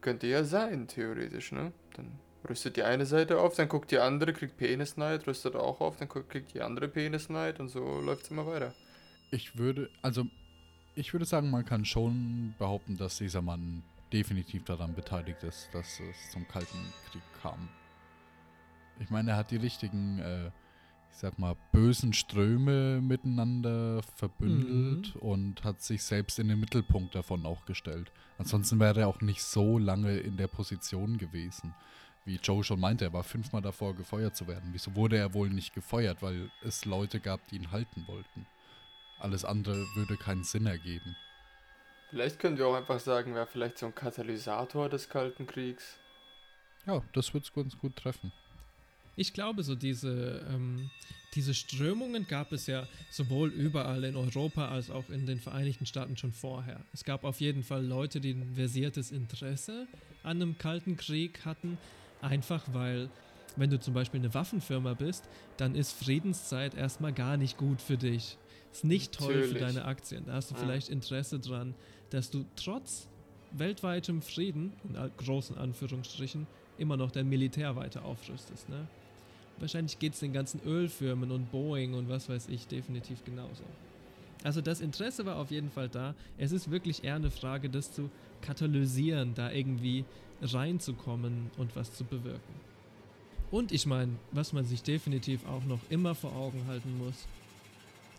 [0.00, 1.72] könnte ja sein, theoretisch, ne?
[1.94, 2.12] Dann
[2.48, 6.08] rüstet die eine Seite auf, dann guckt die andere, kriegt Penisneid, rüstet auch auf, dann
[6.08, 8.72] kriegt die andere Penisneid und so läuft es immer weiter.
[9.30, 10.24] Ich würde, also,
[10.94, 13.82] ich würde sagen, man kann schon behaupten, dass dieser Mann
[14.12, 17.68] definitiv daran beteiligt ist, dass es zum Kalten Krieg kam.
[19.00, 20.46] Ich meine, er hat die richtigen, äh,
[21.10, 27.46] ich sag mal, bösen Ströme miteinander verbündelt und hat sich selbst in den Mittelpunkt davon
[27.46, 28.12] auch gestellt.
[28.38, 31.74] Ansonsten wäre er auch nicht so lange in der Position gewesen.
[32.26, 34.68] Wie Joe schon meinte, er war fünfmal davor, gefeuert zu werden.
[34.72, 36.22] Wieso wurde er wohl nicht gefeuert?
[36.22, 38.46] Weil es Leute gab, die ihn halten wollten.
[39.18, 41.16] Alles andere würde keinen Sinn ergeben.
[42.10, 45.98] Vielleicht können wir auch einfach sagen, wäre vielleicht so ein Katalysator des Kalten Kriegs.
[46.86, 48.32] Ja, das wird es ganz gut treffen.
[49.20, 50.88] Ich glaube, so diese, ähm,
[51.34, 56.16] diese Strömungen gab es ja sowohl überall in Europa als auch in den Vereinigten Staaten
[56.16, 56.80] schon vorher.
[56.94, 59.86] Es gab auf jeden Fall Leute, die ein versiertes Interesse
[60.22, 61.76] an einem Kalten Krieg hatten,
[62.22, 63.10] einfach weil,
[63.56, 67.98] wenn du zum Beispiel eine Waffenfirma bist, dann ist Friedenszeit erstmal gar nicht gut für
[67.98, 68.38] dich.
[68.72, 69.60] Ist nicht toll für Natürlich.
[69.60, 70.24] deine Aktien.
[70.24, 70.60] Da hast du Ja.
[70.60, 71.74] vielleicht Interesse dran,
[72.08, 73.06] dass du trotz
[73.50, 76.46] weltweitem Frieden, in großen Anführungsstrichen,
[76.78, 78.70] immer noch dein Militär weiter aufrüstest.
[78.70, 78.88] Ne?
[79.60, 83.62] Wahrscheinlich geht es den ganzen Ölfirmen und Boeing und was weiß ich definitiv genauso.
[84.42, 86.14] Also das Interesse war auf jeden Fall da.
[86.38, 90.04] Es ist wirklich eher eine Frage, das zu katalysieren, da irgendwie
[90.40, 92.54] reinzukommen und was zu bewirken.
[93.50, 97.26] Und ich meine, was man sich definitiv auch noch immer vor Augen halten muss,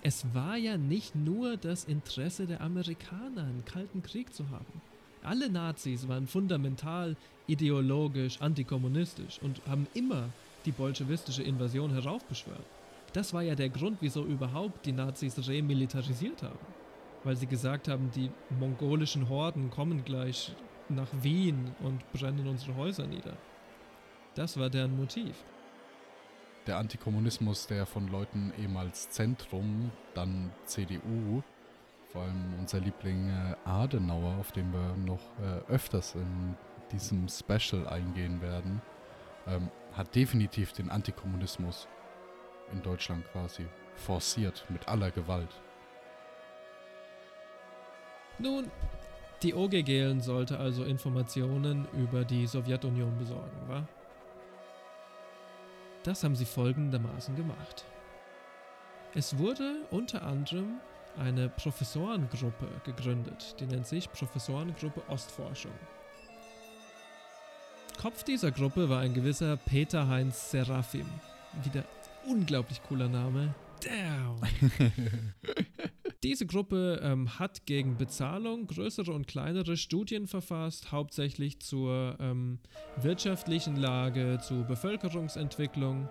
[0.03, 4.81] es war ja nicht nur das Interesse der Amerikaner, einen kalten Krieg zu haben.
[5.23, 7.15] Alle Nazis waren fundamental
[7.47, 10.29] ideologisch antikommunistisch und haben immer
[10.66, 12.66] die bolschewistische Invasion heraufbeschwört.
[13.14, 16.59] Das war ja der Grund, wieso überhaupt die Nazis remilitarisiert haben.
[17.24, 20.55] Weil sie gesagt haben, die mongolischen Horden kommen gleich
[20.89, 23.38] nach Wien und brennen unsere Häuser nieder.
[24.36, 25.36] Das war deren Motiv.
[26.68, 31.41] Der Antikommunismus, der von Leuten ehemals Zentrum, dann CDU,
[32.12, 36.55] vor allem unser Liebling äh, Adenauer, auf den wir noch äh, öfters in
[36.91, 38.82] diesem Special eingehen werden,
[39.47, 41.87] ähm, hat definitiv den Antikommunismus
[42.71, 43.65] in Deutschland quasi
[43.95, 45.61] forciert mit aller Gewalt.
[48.39, 48.71] Nun,
[49.43, 53.87] die OGGlen sollte also Informationen über die Sowjetunion besorgen, wa?
[56.03, 57.85] Das haben sie folgendermaßen gemacht.
[59.13, 60.79] Es wurde unter anderem
[61.17, 65.73] eine Professorengruppe gegründet, die nennt sich Professorengruppe Ostforschung.
[68.02, 71.06] Kopf dieser Gruppe war ein gewisser Peter Heinz Seraphim.
[71.64, 71.84] Wieder
[72.26, 73.54] unglaublich cooler Name.
[73.80, 74.41] Damn.
[76.24, 82.58] Diese Gruppe ähm, hat gegen Bezahlung größere und kleinere Studien verfasst, hauptsächlich zur ähm,
[82.97, 86.10] wirtschaftlichen Lage, zu Bevölkerungsentwicklung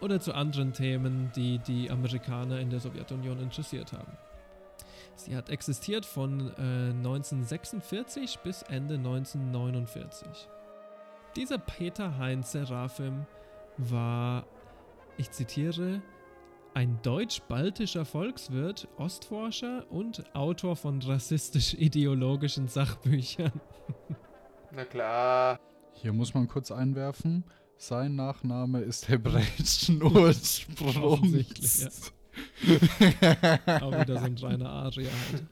[0.00, 4.16] oder zu anderen Themen, die die Amerikaner in der Sowjetunion interessiert haben.
[5.18, 10.48] Sie hat existiert von äh, 1946 bis Ende 1949.
[11.34, 13.26] Dieser Peter Heinz Seraphim
[13.78, 14.46] war,
[15.16, 16.00] ich zitiere,
[16.74, 23.60] ein deutsch-baltischer Volkswirt, Ostforscher und Autor von rassistisch-ideologischen Sachbüchern.
[24.70, 25.58] Na klar.
[25.94, 27.42] Hier muss man kurz einwerfen,
[27.76, 30.96] sein Nachname ist hebräischen Ursprungs.
[30.96, 31.88] Offensichtlich, ja.
[33.80, 35.44] Auch wieder so ein reiner Arier halt.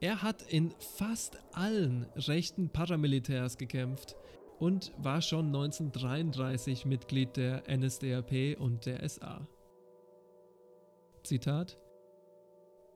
[0.00, 4.16] Er hat in fast allen rechten Paramilitärs gekämpft
[4.58, 9.48] und war schon 1933 Mitglied der NSDAP und der SA.
[11.22, 11.78] Zitat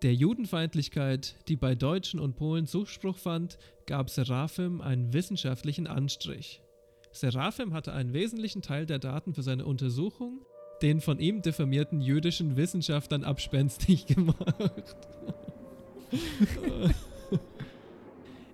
[0.02, 6.62] Der Judenfeindlichkeit, die bei Deutschen und Polen Zuspruch fand, gab Seraphim einen wissenschaftlichen Anstrich.
[7.10, 10.44] Seraphim hatte einen wesentlichen Teil der Daten für seine Untersuchung
[10.82, 14.96] den von ihm diffamierten jüdischen Wissenschaftlern abspenstig gemacht.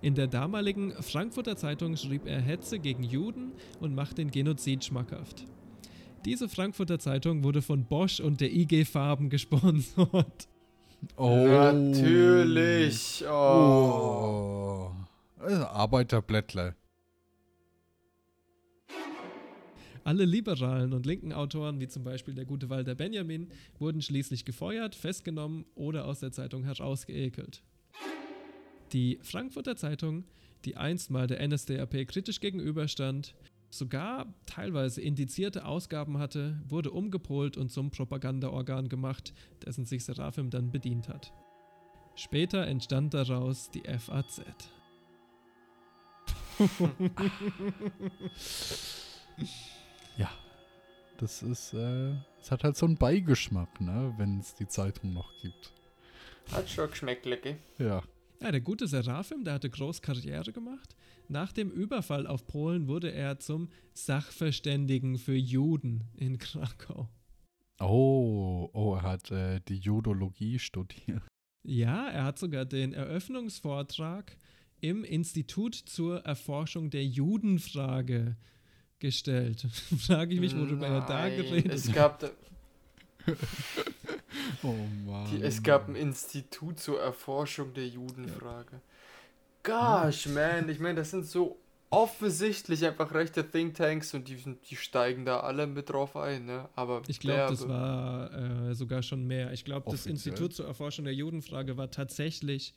[0.01, 5.45] In der damaligen Frankfurter Zeitung schrieb er Hetze gegen Juden und macht den Genozid schmackhaft.
[6.25, 10.47] Diese Frankfurter Zeitung wurde von Bosch und der IG Farben gesponsert.
[11.17, 11.47] Oh.
[11.47, 13.23] Natürlich.
[13.27, 14.91] Oh.
[15.39, 15.45] Oh.
[15.45, 16.75] Arbeiterblättler.
[20.05, 23.47] Alle liberalen und linken Autoren, wie zum Beispiel der gute Walter Benjamin,
[23.79, 27.63] wurden schließlich gefeuert, festgenommen oder aus der Zeitung herausgeekelt.
[28.93, 30.25] Die Frankfurter Zeitung,
[30.63, 33.33] die einst mal der NSDAP kritisch gegenüberstand,
[33.71, 39.33] sogar teilweise indizierte Ausgaben hatte, wurde umgepolt und zum Propagandaorgan gemacht,
[39.65, 41.33] dessen sich Seraphim dann bedient hat.
[42.13, 44.43] Später entstand daraus die FAZ.
[51.17, 55.31] Das ist, äh, es hat halt so einen Beigeschmack, ne, wenn es die Zeitung noch
[55.41, 55.73] gibt.
[56.51, 57.57] Hat schon geschmeckt, gell?
[57.77, 58.03] Ja.
[58.41, 60.95] Ja, der gute Seraphim, der hatte groß Karriere gemacht.
[61.29, 67.09] Nach dem Überfall auf Polen wurde er zum Sachverständigen für Juden in Krakau.
[67.79, 71.23] Oh, oh, er hat äh, die Judologie studiert.
[71.63, 74.37] Ja, er hat sogar den Eröffnungsvortrag
[74.81, 78.37] im Institut zur Erforschung der Judenfrage
[79.05, 79.65] gestellt.
[80.07, 82.29] Frage ich mich, worüber er da Nein, geredet Es gab da,
[84.63, 84.73] Oh
[85.05, 85.27] Mann.
[85.31, 88.81] Die, es gab ein Institut zur Erforschung der Judenfrage.
[89.63, 94.37] Gosh, man, ich meine, das sind so offensichtlich einfach rechte Thinktanks und die,
[94.69, 96.67] die steigen da alle mit drauf ein, ne?
[96.75, 98.33] Aber Ich glaube, das war
[98.69, 99.53] äh, sogar schon mehr.
[99.53, 100.05] Ich glaube, das?
[100.05, 102.73] Institut zur Erforschung der Judenfrage war tatsächlich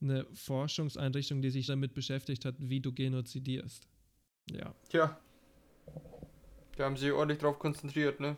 [0.00, 3.86] eine Forschungseinrichtung, die sich damit beschäftigt hat, wie du genozidierst.
[4.50, 4.74] Ja.
[4.88, 5.18] Tja.
[6.76, 8.36] Da haben sie ordentlich drauf konzentriert, ne?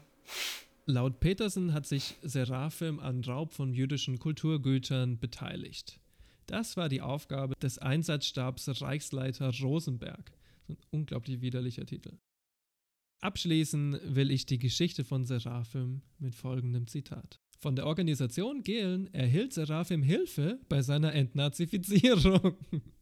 [0.87, 5.99] Laut Petersen hat sich Seraphim an Raub von jüdischen Kulturgütern beteiligt.
[6.47, 10.31] Das war die Aufgabe des Einsatzstabs Reichsleiter Rosenberg.
[10.67, 12.13] So ein unglaublich widerlicher Titel.
[13.21, 17.41] Abschließen will ich die Geschichte von Seraphim mit folgendem Zitat.
[17.59, 22.57] Von der Organisation Gehlen erhielt Seraphim Hilfe bei seiner Entnazifizierung.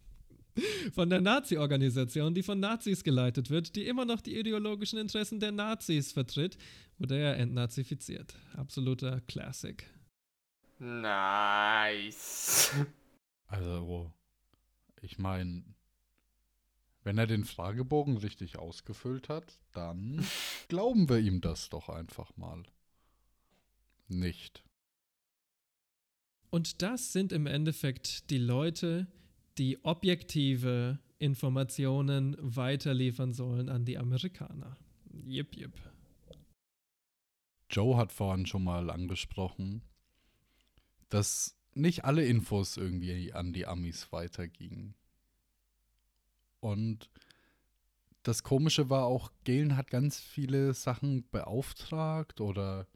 [0.92, 5.52] Von der Nazi-Organisation, die von Nazis geleitet wird, die immer noch die ideologischen Interessen der
[5.52, 6.56] Nazis vertritt,
[6.98, 8.34] wurde er entnazifiziert.
[8.56, 9.84] Absoluter Classic.
[10.78, 12.70] Nice.
[13.46, 14.12] Also,
[15.00, 15.64] ich meine,
[17.02, 20.26] wenn er den Fragebogen richtig ausgefüllt hat, dann
[20.68, 22.62] glauben wir ihm das doch einfach mal.
[24.08, 24.64] Nicht.
[26.50, 29.23] Und das sind im Endeffekt die Leute, die
[29.82, 34.76] objektive Informationen weiterliefern sollen an die Amerikaner.
[35.26, 35.72] Jip, jip.
[37.70, 39.82] Joe hat vorhin schon mal angesprochen,
[41.08, 44.94] dass nicht alle Infos irgendwie an die Amis weitergingen.
[46.60, 47.10] Und
[48.22, 52.86] das Komische war auch, Galen hat ganz viele Sachen beauftragt oder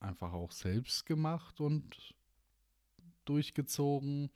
[0.00, 2.14] einfach auch selbst gemacht und
[3.24, 4.30] durchgezogen,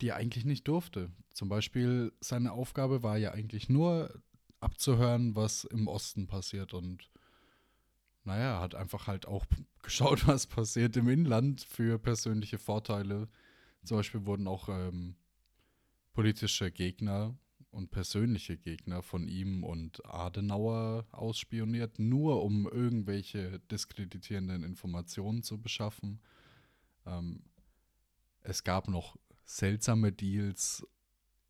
[0.00, 1.10] die er eigentlich nicht durfte.
[1.32, 4.22] Zum Beispiel seine Aufgabe war ja eigentlich nur
[4.60, 7.10] abzuhören, was im Osten passiert und
[8.24, 9.44] naja, hat einfach halt auch
[9.82, 13.28] geschaut, was passiert im Inland für persönliche Vorteile.
[13.84, 15.16] Zum Beispiel wurden auch ähm,
[16.14, 17.36] politische Gegner
[17.70, 26.20] und persönliche Gegner von ihm und Adenauer ausspioniert, nur um irgendwelche diskreditierenden Informationen zu beschaffen.
[27.04, 27.42] Ähm,
[28.40, 30.86] es gab noch seltsame Deals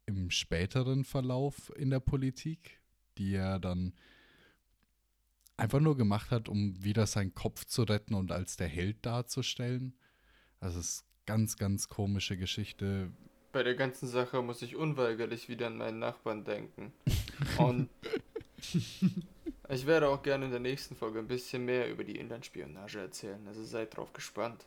[0.06, 2.80] im späteren Verlauf in der Politik,
[3.18, 3.94] die er dann
[5.56, 9.94] einfach nur gemacht hat, um wieder seinen Kopf zu retten und als der Held darzustellen.
[10.60, 13.10] Also es ist ganz, ganz komische Geschichte.
[13.52, 16.92] Bei der ganzen Sache muss ich unweigerlich wieder an meinen Nachbarn denken.
[17.58, 17.88] Und
[19.68, 23.46] ich werde auch gerne in der nächsten Folge ein bisschen mehr über die Inlandspionage erzählen.
[23.46, 24.66] Also seid drauf gespannt.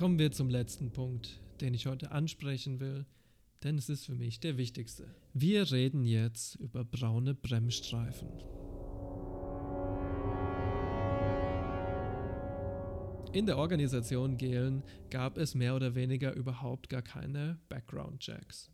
[0.00, 3.04] Kommen wir zum letzten Punkt, den ich heute ansprechen will,
[3.62, 5.14] denn es ist für mich der wichtigste.
[5.34, 8.30] Wir reden jetzt über braune Bremsstreifen.
[13.34, 18.70] In der Organisation Gehlen gab es mehr oder weniger überhaupt gar keine Background-Checks.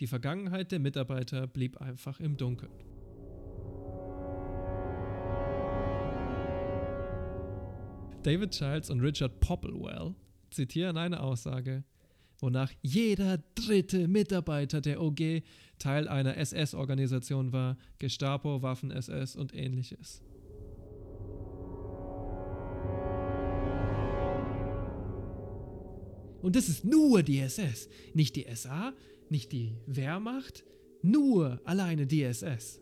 [0.00, 2.74] Die Vergangenheit der Mitarbeiter blieb einfach im Dunkeln.
[8.22, 10.14] David Childs und Richard Popplewell
[10.50, 11.84] zitieren eine Aussage,
[12.40, 15.42] wonach jeder dritte Mitarbeiter der OG
[15.78, 20.22] Teil einer SS-Organisation war, Gestapo, Waffen-SS und ähnliches.
[26.40, 28.92] Und das ist nur die SS, nicht die SA,
[29.28, 30.64] nicht die Wehrmacht,
[31.02, 32.80] nur alleine die SS.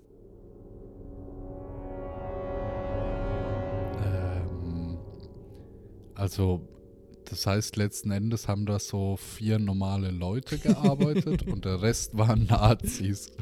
[4.05, 4.99] Ähm,
[6.15, 6.76] also,
[7.31, 12.47] das heißt, letzten Endes haben da so vier normale Leute gearbeitet und der Rest waren
[12.47, 13.33] Nazis.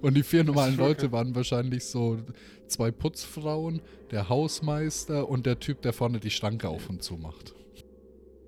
[0.00, 2.18] Und die vier normalen Leute waren wahrscheinlich so
[2.66, 7.54] zwei Putzfrauen, der Hausmeister und der Typ, der vorne die Schranke auf und zu macht.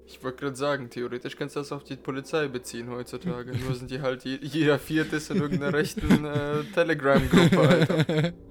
[0.07, 3.57] Ich wollte gerade sagen, theoretisch kannst du das auf die Polizei beziehen heutzutage.
[3.59, 8.33] Nur sind die halt je, jeder vierte ist in irgendeiner rechten äh, Telegram-Gruppe, Alter.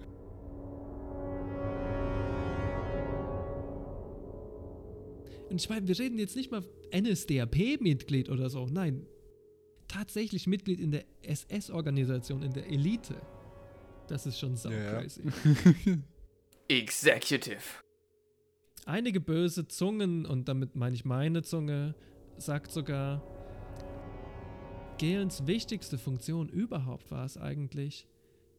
[5.49, 8.65] Und ich meine, wir reden jetzt nicht mal NSDAP-Mitglied oder so.
[8.67, 9.05] Nein,
[9.87, 13.15] tatsächlich Mitglied in der SS-Organisation, in der Elite.
[14.07, 14.99] Das ist schon so Ja, ja.
[15.01, 15.21] crazy.
[16.67, 17.61] Executive.
[18.85, 21.95] Einige böse Zungen, und damit meine ich meine Zunge,
[22.37, 23.21] sagt sogar,
[24.97, 28.07] Gehlens wichtigste Funktion überhaupt war es eigentlich,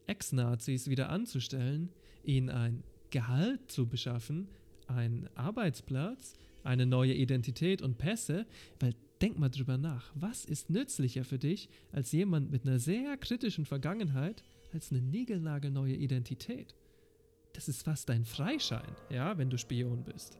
[0.06, 1.90] Ex-Nazis wieder anzustellen,
[2.22, 4.48] ihnen ein Gehalt zu beschaffen,
[4.86, 6.34] einen Arbeitsplatz,
[6.64, 8.46] eine neue Identität und Pässe,
[8.80, 10.10] weil denk mal drüber nach.
[10.14, 15.94] Was ist nützlicher für dich als jemand mit einer sehr kritischen Vergangenheit als eine niegelnagelneue
[15.94, 16.74] Identität?
[17.54, 20.38] Das ist fast dein Freischein, ja, wenn du Spion bist.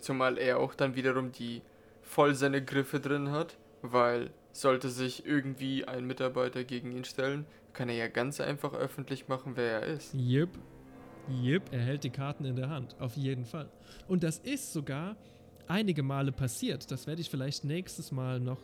[0.00, 1.62] Zumal er auch dann wiederum die
[2.02, 7.88] voll seine Griffe drin hat, weil sollte sich irgendwie ein Mitarbeiter gegen ihn stellen, kann
[7.88, 10.14] er ja ganz einfach öffentlich machen, wer er ist.
[10.14, 10.50] Jep.
[11.30, 13.68] Jep, er hält die Karten in der Hand, auf jeden Fall.
[14.08, 15.16] Und das ist sogar
[15.68, 16.90] einige Male passiert.
[16.90, 18.58] Das werde ich vielleicht nächstes Mal noch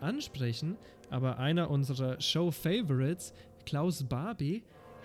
[0.00, 0.76] ansprechen.
[1.10, 3.32] Aber einer unserer Show-Favorites,
[3.66, 4.62] Klaus Barbie,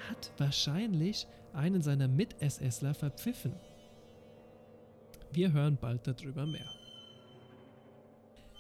[0.09, 3.53] hat wahrscheinlich einen seiner Mit-SSler verpfiffen.
[5.32, 6.70] Wir hören bald darüber mehr.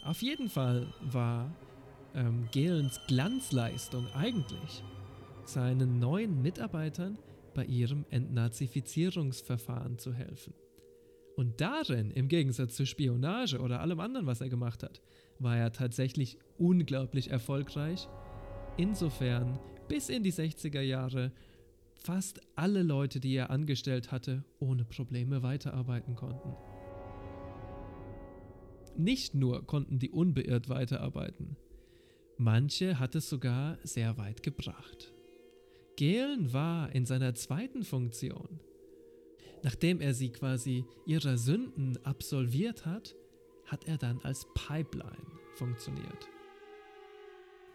[0.03, 1.51] Auf jeden Fall war
[2.15, 4.83] ähm, Gelens Glanzleistung eigentlich,
[5.45, 7.17] seinen neuen Mitarbeitern
[7.55, 10.53] bei ihrem Entnazifizierungsverfahren zu helfen.
[11.35, 15.01] Und darin, im Gegensatz zur Spionage oder allem anderen, was er gemacht hat,
[15.39, 18.07] war er tatsächlich unglaublich erfolgreich.
[18.77, 21.31] Insofern bis in die 60er Jahre
[21.95, 26.55] fast alle Leute, die er angestellt hatte, ohne Probleme weiterarbeiten konnten.
[28.97, 31.57] Nicht nur konnten die unbeirrt weiterarbeiten,
[32.37, 35.14] manche hat es sogar sehr weit gebracht.
[35.95, 38.59] Gehlen war in seiner zweiten Funktion,
[39.63, 43.15] nachdem er sie quasi ihrer Sünden absolviert hat,
[43.65, 46.29] hat er dann als Pipeline funktioniert.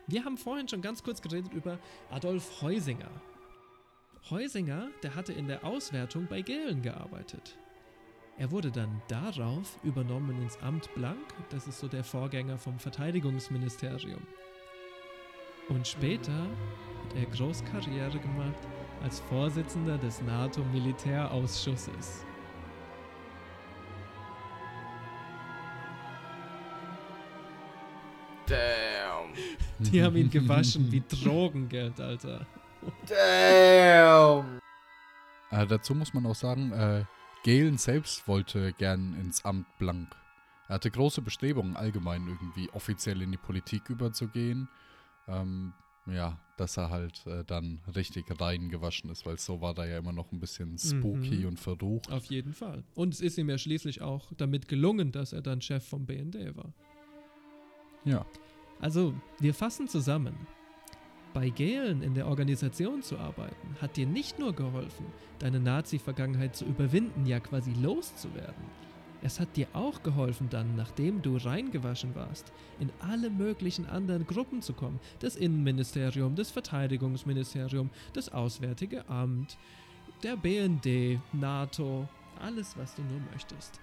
[0.06, 1.78] Wir haben vorhin schon ganz kurz geredet über
[2.10, 3.10] Adolf Heusinger.
[4.28, 7.56] Heusinger, der hatte in der Auswertung bei Gehlen gearbeitet.
[8.36, 14.26] Er wurde dann darauf übernommen ins Amt Blank, das ist so der Vorgänger vom Verteidigungsministerium.
[15.70, 18.58] Und später hat er Großkarriere gemacht
[19.02, 22.24] als Vorsitzender des NATO-Militärausschusses.
[28.46, 29.32] Damn.
[29.78, 32.44] Die haben ihn gewaschen wie Drogengeld, Alter.
[33.06, 34.58] Damn.
[35.50, 37.04] Äh, dazu muss man auch sagen, äh,
[37.44, 40.16] Galen selbst wollte gern ins Amt Blank.
[40.68, 44.68] Er hatte große Bestrebungen, allgemein irgendwie offiziell in die Politik überzugehen.
[45.30, 45.72] Ähm,
[46.06, 50.12] ja, dass er halt äh, dann richtig reingewaschen ist, weil so war da ja immer
[50.12, 51.46] noch ein bisschen spooky Mhm.
[51.46, 52.10] und verrucht.
[52.10, 52.82] Auf jeden Fall.
[52.94, 56.56] Und es ist ihm ja schließlich auch damit gelungen, dass er dann Chef vom BND
[56.56, 56.72] war.
[58.04, 58.24] Ja.
[58.80, 60.34] Also, wir fassen zusammen.
[61.32, 65.06] Bei Galen in der Organisation zu arbeiten, hat dir nicht nur geholfen,
[65.38, 68.64] deine Nazi-Vergangenheit zu überwinden, ja quasi loszuwerden.
[69.22, 74.62] Es hat dir auch geholfen, dann, nachdem du reingewaschen warst, in alle möglichen anderen Gruppen
[74.62, 74.98] zu kommen.
[75.18, 79.58] Das Innenministerium, das Verteidigungsministerium, das Auswärtige Amt,
[80.22, 82.08] der BND, NATO,
[82.40, 83.78] alles, was du nur möchtest.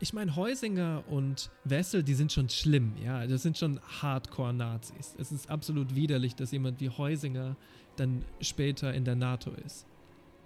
[0.00, 3.26] Ich meine, Heusinger und Wessel, die sind schon schlimm, ja.
[3.26, 5.14] Das sind schon Hardcore-Nazis.
[5.18, 7.56] Es ist absolut widerlich, dass jemand wie Heusinger
[7.96, 9.86] dann später in der NATO ist.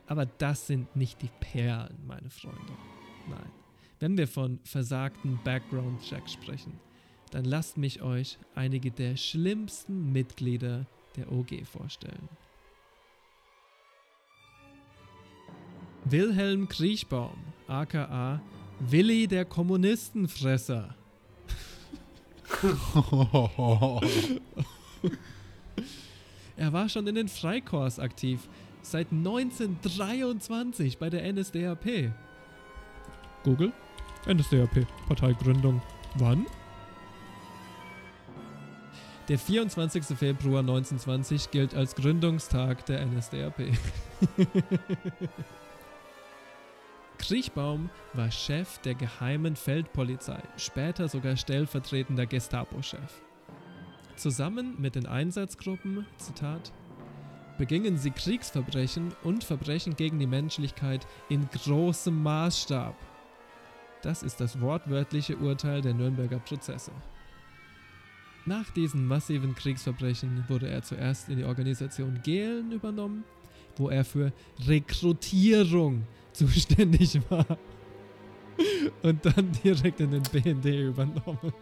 [0.08, 2.72] Aber das sind nicht die Perlen, meine Freunde.
[3.28, 3.50] Nein.
[4.00, 6.80] Wenn wir von versagten Background-Checks sprechen,
[7.30, 10.86] dann lasst mich euch einige der schlimmsten Mitglieder
[11.16, 12.28] der OG vorstellen.
[16.04, 18.40] Wilhelm Kriechbaum, aka
[18.80, 20.94] Willi der Kommunistenfresser.
[26.56, 28.48] Er war schon in den Freikorps aktiv,
[28.90, 32.12] seit 1923 bei der NSDAP.
[33.44, 33.72] Google?
[34.26, 35.82] NSDAP, Parteigründung.
[36.16, 36.46] Wann?
[39.28, 40.04] Der 24.
[40.16, 43.54] Februar 1920 gilt als Gründungstag der NSDAP.
[47.18, 53.20] Kriechbaum war Chef der geheimen Feldpolizei, später sogar stellvertretender Gestapo-Chef.
[54.16, 56.72] Zusammen mit den Einsatzgruppen, Zitat,
[57.58, 62.94] begingen sie Kriegsverbrechen und Verbrechen gegen die Menschlichkeit in großem Maßstab.
[64.02, 66.92] Das ist das wortwörtliche Urteil der Nürnberger Prozesse.
[68.46, 73.24] Nach diesen massiven Kriegsverbrechen wurde er zuerst in die Organisation Gehlen übernommen,
[73.76, 74.32] wo er für
[74.66, 77.58] Rekrutierung zuständig war.
[79.02, 81.52] Und dann direkt in den BND übernommen.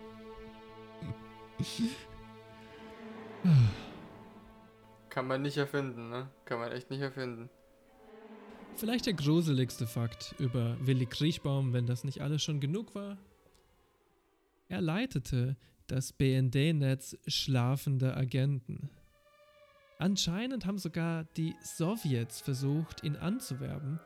[5.16, 6.28] Kann man nicht erfinden, ne?
[6.44, 7.48] Kann man echt nicht erfinden.
[8.76, 13.16] Vielleicht der gruseligste Fakt über Willi Kriechbaum, wenn das nicht alles schon genug war.
[14.68, 15.56] Er leitete
[15.86, 18.90] das BND-Netz schlafender Agenten.
[19.98, 23.98] Anscheinend haben sogar die Sowjets versucht, ihn anzuwerben.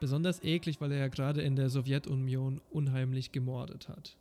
[0.00, 4.16] Besonders eklig, weil er ja gerade in der Sowjetunion unheimlich gemordet hat.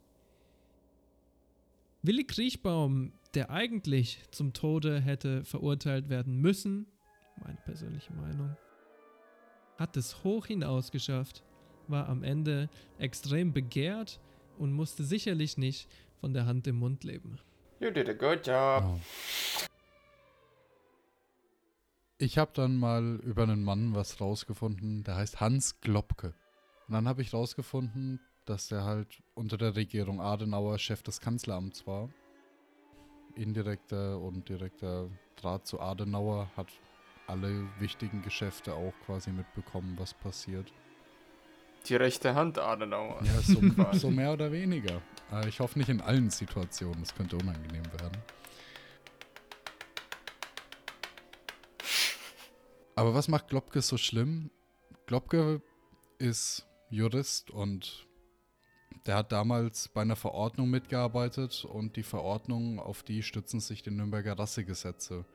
[2.03, 6.87] Willi Kriechbaum, der eigentlich zum Tode hätte verurteilt werden müssen,
[7.43, 8.55] meine persönliche Meinung,
[9.77, 11.43] hat es hoch hinaus geschafft,
[11.87, 14.19] war am Ende extrem begehrt
[14.57, 17.39] und musste sicherlich nicht von der Hand im Mund leben.
[17.79, 18.83] You did a good job.
[18.85, 18.99] Oh.
[22.19, 26.35] Ich habe dann mal über einen Mann was rausgefunden, der heißt Hans Globke.
[26.87, 31.87] Und dann habe ich rausgefunden, dass er halt unter der Regierung Adenauer Chef des Kanzleramts
[31.87, 32.09] war.
[33.35, 36.67] Indirekter und direkter Draht zu Adenauer hat
[37.27, 40.71] alle wichtigen Geschäfte auch quasi mitbekommen, was passiert.
[41.87, 43.21] Die rechte Hand Adenauer.
[43.23, 43.61] Ja, so,
[43.97, 45.01] so mehr oder weniger.
[45.31, 48.17] Äh, ich hoffe nicht in allen Situationen, es könnte unangenehm werden.
[52.95, 54.51] Aber was macht Globke so schlimm?
[55.07, 55.61] Globke
[56.19, 58.05] ist Jurist und
[59.05, 63.91] der hat damals bei einer Verordnung mitgearbeitet und die Verordnung, auf die stützen sich die
[63.91, 65.25] Nürnberger Rassegesetze.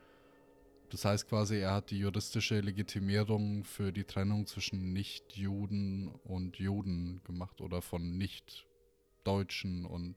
[0.90, 7.20] Das heißt quasi, er hat die juristische Legitimierung für die Trennung zwischen Nicht-Juden und Juden
[7.24, 10.14] gemacht oder von Nicht-Deutschen und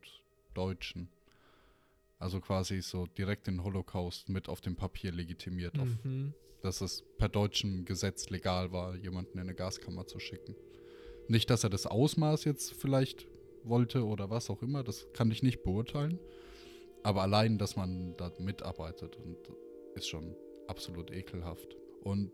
[0.54, 1.10] Deutschen.
[2.20, 5.82] Also quasi so direkt den Holocaust mit auf dem Papier legitimiert, mhm.
[5.82, 10.56] auf, dass es per deutschem Gesetz legal war, jemanden in eine Gaskammer zu schicken.
[11.30, 13.28] Nicht, dass er das Ausmaß jetzt vielleicht
[13.64, 16.20] wollte oder was auch immer, das kann ich nicht beurteilen.
[17.04, 19.38] Aber allein, dass man da mitarbeitet und
[19.96, 20.36] ist schon
[20.68, 21.78] absolut ekelhaft.
[22.02, 22.32] Und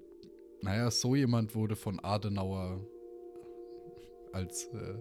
[0.62, 2.80] naja, so jemand wurde von Adenauer
[4.32, 4.96] als, äh,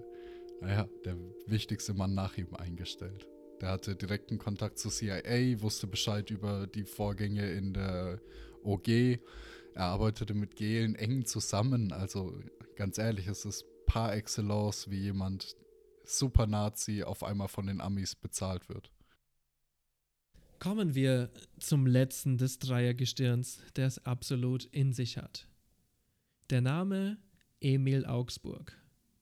[0.60, 1.16] naja, der
[1.46, 3.26] wichtigste Mann nach ihm eingestellt.
[3.60, 8.20] Der hatte direkten Kontakt zur CIA, wusste Bescheid über die Vorgänge in der
[8.62, 8.88] OG.
[9.74, 11.92] Er arbeitete mit Gehlen eng zusammen.
[11.92, 12.32] Also
[12.76, 15.56] ganz ehrlich, es ist par excellence, wie jemand
[16.04, 18.90] Super-Nazi auf einmal von den Amis bezahlt wird.
[20.58, 25.46] Kommen wir zum letzten des Dreiergestirns, der es absolut in sich hat.
[26.50, 27.18] Der Name
[27.60, 28.76] Emil Augsburg,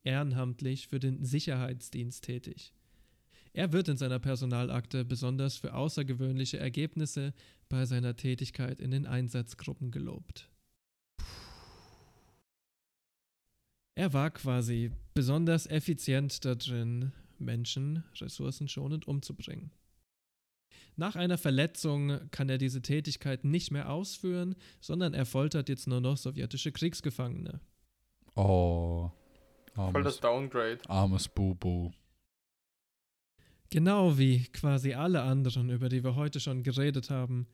[0.05, 2.73] ehrenamtlich für den Sicherheitsdienst tätig.
[3.55, 7.35] Er wird in seiner Personalakte besonders für außergewöhnliche Ergebnisse
[7.69, 10.52] bei seiner Tätigkeit in den Einsatzgruppen gelobt.
[13.95, 19.71] Er war quasi besonders effizient darin, Menschen ressourcenschonend umzubringen.
[20.97, 26.01] Nach einer Verletzung kann er diese Tätigkeit nicht mehr ausführen, sondern er foltert jetzt nur
[26.01, 27.61] noch sowjetische Kriegsgefangene.
[28.35, 29.11] Oh.
[29.75, 30.79] Armes, Voll das Downgrade.
[30.89, 31.93] Armes Bubu.
[33.71, 37.47] Genau wie quasi alle anderen, über die wir heute schon geredet haben,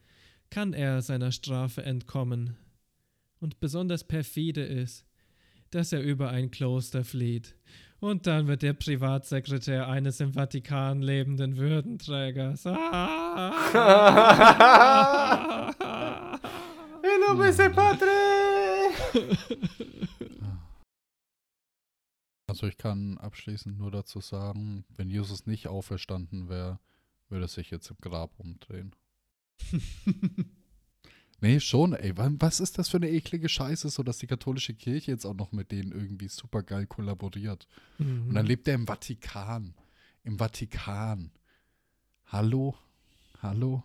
[0.51, 2.57] kann er seiner Strafe entkommen.
[3.39, 5.08] Und besonders perfide ist,
[5.71, 7.55] dass er über ein Kloster flieht
[8.01, 12.65] und dann wird er Privatsekretär eines im Vatikan lebenden Würdenträgers.
[12.67, 13.53] Ah.
[17.03, 18.07] Hello, Messe Padre!
[22.47, 26.79] Also ich kann abschließend nur dazu sagen, wenn Jesus nicht auferstanden wäre,
[27.29, 28.95] würde er sich jetzt im Grab umdrehen.
[31.41, 32.13] Nee, schon, ey.
[32.17, 35.53] Was ist das für eine eklige Scheiße, so dass die katholische Kirche jetzt auch noch
[35.53, 37.69] mit denen irgendwie super geil kollaboriert.
[37.99, 38.29] Mhm.
[38.29, 39.75] Und dann lebt er im Vatikan.
[40.25, 41.31] Im Vatikan.
[42.27, 42.75] Hallo?
[43.41, 43.85] Hallo?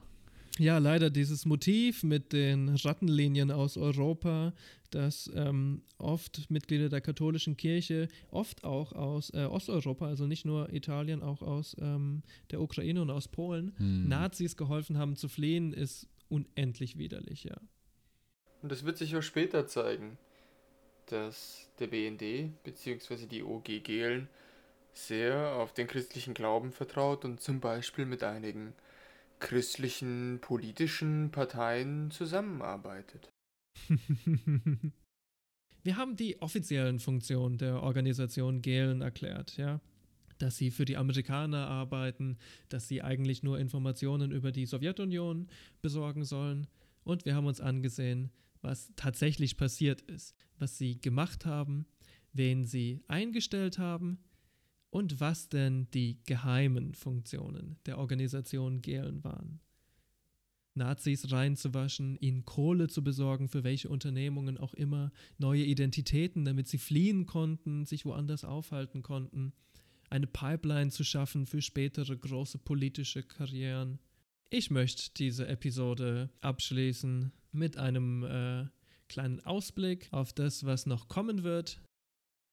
[0.60, 4.54] Ja, leider dieses Motiv mit den Rattenlinien aus Europa,
[4.92, 10.72] dass ähm, oft Mitglieder der katholischen Kirche, oft auch aus äh, Osteuropa, also nicht nur
[10.72, 14.08] Italien, auch aus ähm, der Ukraine und aus Polen, hm.
[14.08, 17.56] Nazis geholfen haben zu fliehen, ist unendlich widerlich, ja.
[18.62, 20.18] Und es wird sich auch später zeigen,
[21.08, 23.26] dass der BND bzw.
[23.28, 24.30] die OG Gehlen
[24.94, 28.74] sehr auf den christlichen Glauben vertraut und zum Beispiel mit einigen
[29.40, 33.30] christlichen politischen Parteien zusammenarbeitet.
[35.84, 39.82] Wir haben die offiziellen Funktionen der Organisation Gehlen erklärt, ja
[40.38, 42.38] dass sie für die Amerikaner arbeiten,
[42.70, 45.48] dass sie eigentlich nur Informationen über die Sowjetunion
[45.82, 46.68] besorgen sollen.
[47.04, 48.32] Und wir haben uns angesehen,
[48.62, 51.86] was tatsächlich passiert ist, was sie gemacht haben,
[52.32, 54.20] wen sie eingestellt haben
[54.90, 59.60] und was denn die geheimen Funktionen der Organisation Gehlen waren.
[60.76, 66.80] Nazis reinzuwaschen, ihnen Kohle zu besorgen, für welche Unternehmungen auch immer, neue Identitäten, damit sie
[66.80, 69.54] fliehen konnten, sich woanders aufhalten konnten
[70.14, 73.98] eine Pipeline zu schaffen für spätere große politische Karrieren.
[74.52, 78.66] Ich möchte diese Episode abschließen mit einem äh,
[79.10, 81.82] kleinen Ausblick auf das, was noch kommen wird.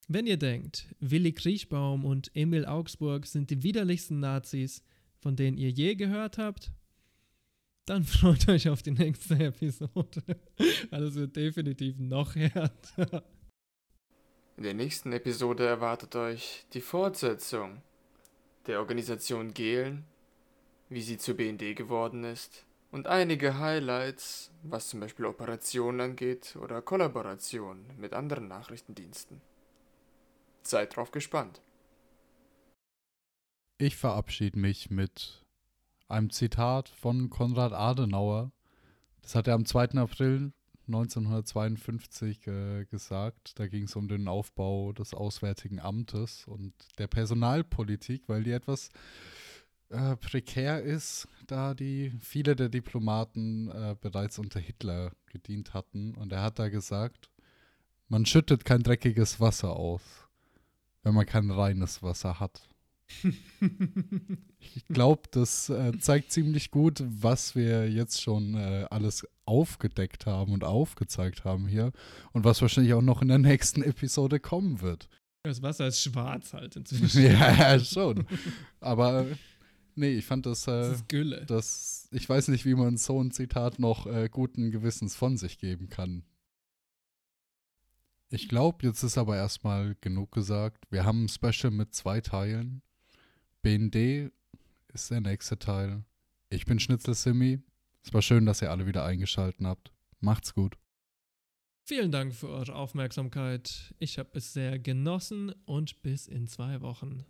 [0.09, 4.83] Wenn ihr denkt, Willi Kriechbaum und Emil Augsburg sind die widerlichsten Nazis,
[5.19, 6.73] von denen ihr je gehört habt,
[7.85, 10.23] dann freut euch auf die nächste Episode.
[10.91, 13.23] Alles wird definitiv noch härter.
[14.61, 17.81] In der nächsten Episode erwartet euch die Fortsetzung
[18.67, 20.05] der Organisation Gehlen,
[20.91, 26.83] wie sie zur BND geworden ist und einige Highlights, was zum Beispiel Operationen angeht oder
[26.83, 29.41] Kollaborationen mit anderen Nachrichtendiensten.
[30.61, 31.63] Seid drauf gespannt.
[33.79, 35.43] Ich verabschiede mich mit
[36.07, 38.53] einem Zitat von Konrad Adenauer.
[39.23, 39.93] Das hat er am 2.
[39.93, 40.53] April
[40.95, 43.59] 1952 äh, gesagt.
[43.59, 48.91] Da ging es um den Aufbau des Auswärtigen Amtes und der Personalpolitik, weil die etwas
[49.91, 56.15] äh, prekär ist, da die viele der Diplomaten äh, bereits unter Hitler gedient hatten.
[56.15, 57.31] Und er hat da gesagt,
[58.09, 60.03] man schüttet kein dreckiges Wasser aus,
[61.03, 62.70] wenn man kein reines Wasser hat.
[64.59, 70.53] ich glaube, das äh, zeigt ziemlich gut, was wir jetzt schon äh, alles aufgedeckt haben
[70.53, 71.93] und aufgezeigt haben hier
[72.33, 75.09] und was wahrscheinlich auch noch in der nächsten Episode kommen wird.
[75.43, 77.23] Das Wasser ist schwarz halt inzwischen.
[77.25, 78.27] ja, schon.
[78.81, 79.27] Aber
[79.95, 81.45] nee, ich fand das, äh, Das ist Gülle.
[81.47, 85.59] das, ich weiß nicht, wie man so ein Zitat noch äh, guten Gewissens von sich
[85.59, 86.25] geben kann.
[88.33, 90.85] Ich glaube, jetzt ist aber erstmal genug gesagt.
[90.91, 92.83] Wir haben ein Special mit zwei Teilen.
[93.63, 94.31] BND
[94.93, 96.05] ist der nächste Teil.
[96.49, 97.61] Ich bin Schnitzel Simi.
[98.03, 99.93] Es war schön, dass ihr alle wieder eingeschaltet habt.
[100.21, 100.77] Macht's gut.
[101.85, 103.95] Vielen Dank für eure Aufmerksamkeit.
[103.99, 107.25] Ich habe es sehr genossen und bis in zwei Wochen.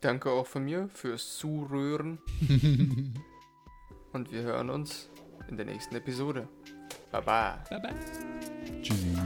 [0.00, 2.18] Danke auch von mir fürs Zuhören
[4.12, 5.08] und wir hören uns
[5.48, 6.48] in der nächsten Episode.
[7.10, 7.62] Baba.
[7.68, 8.82] Bye bye.
[8.82, 9.16] Tschüssi.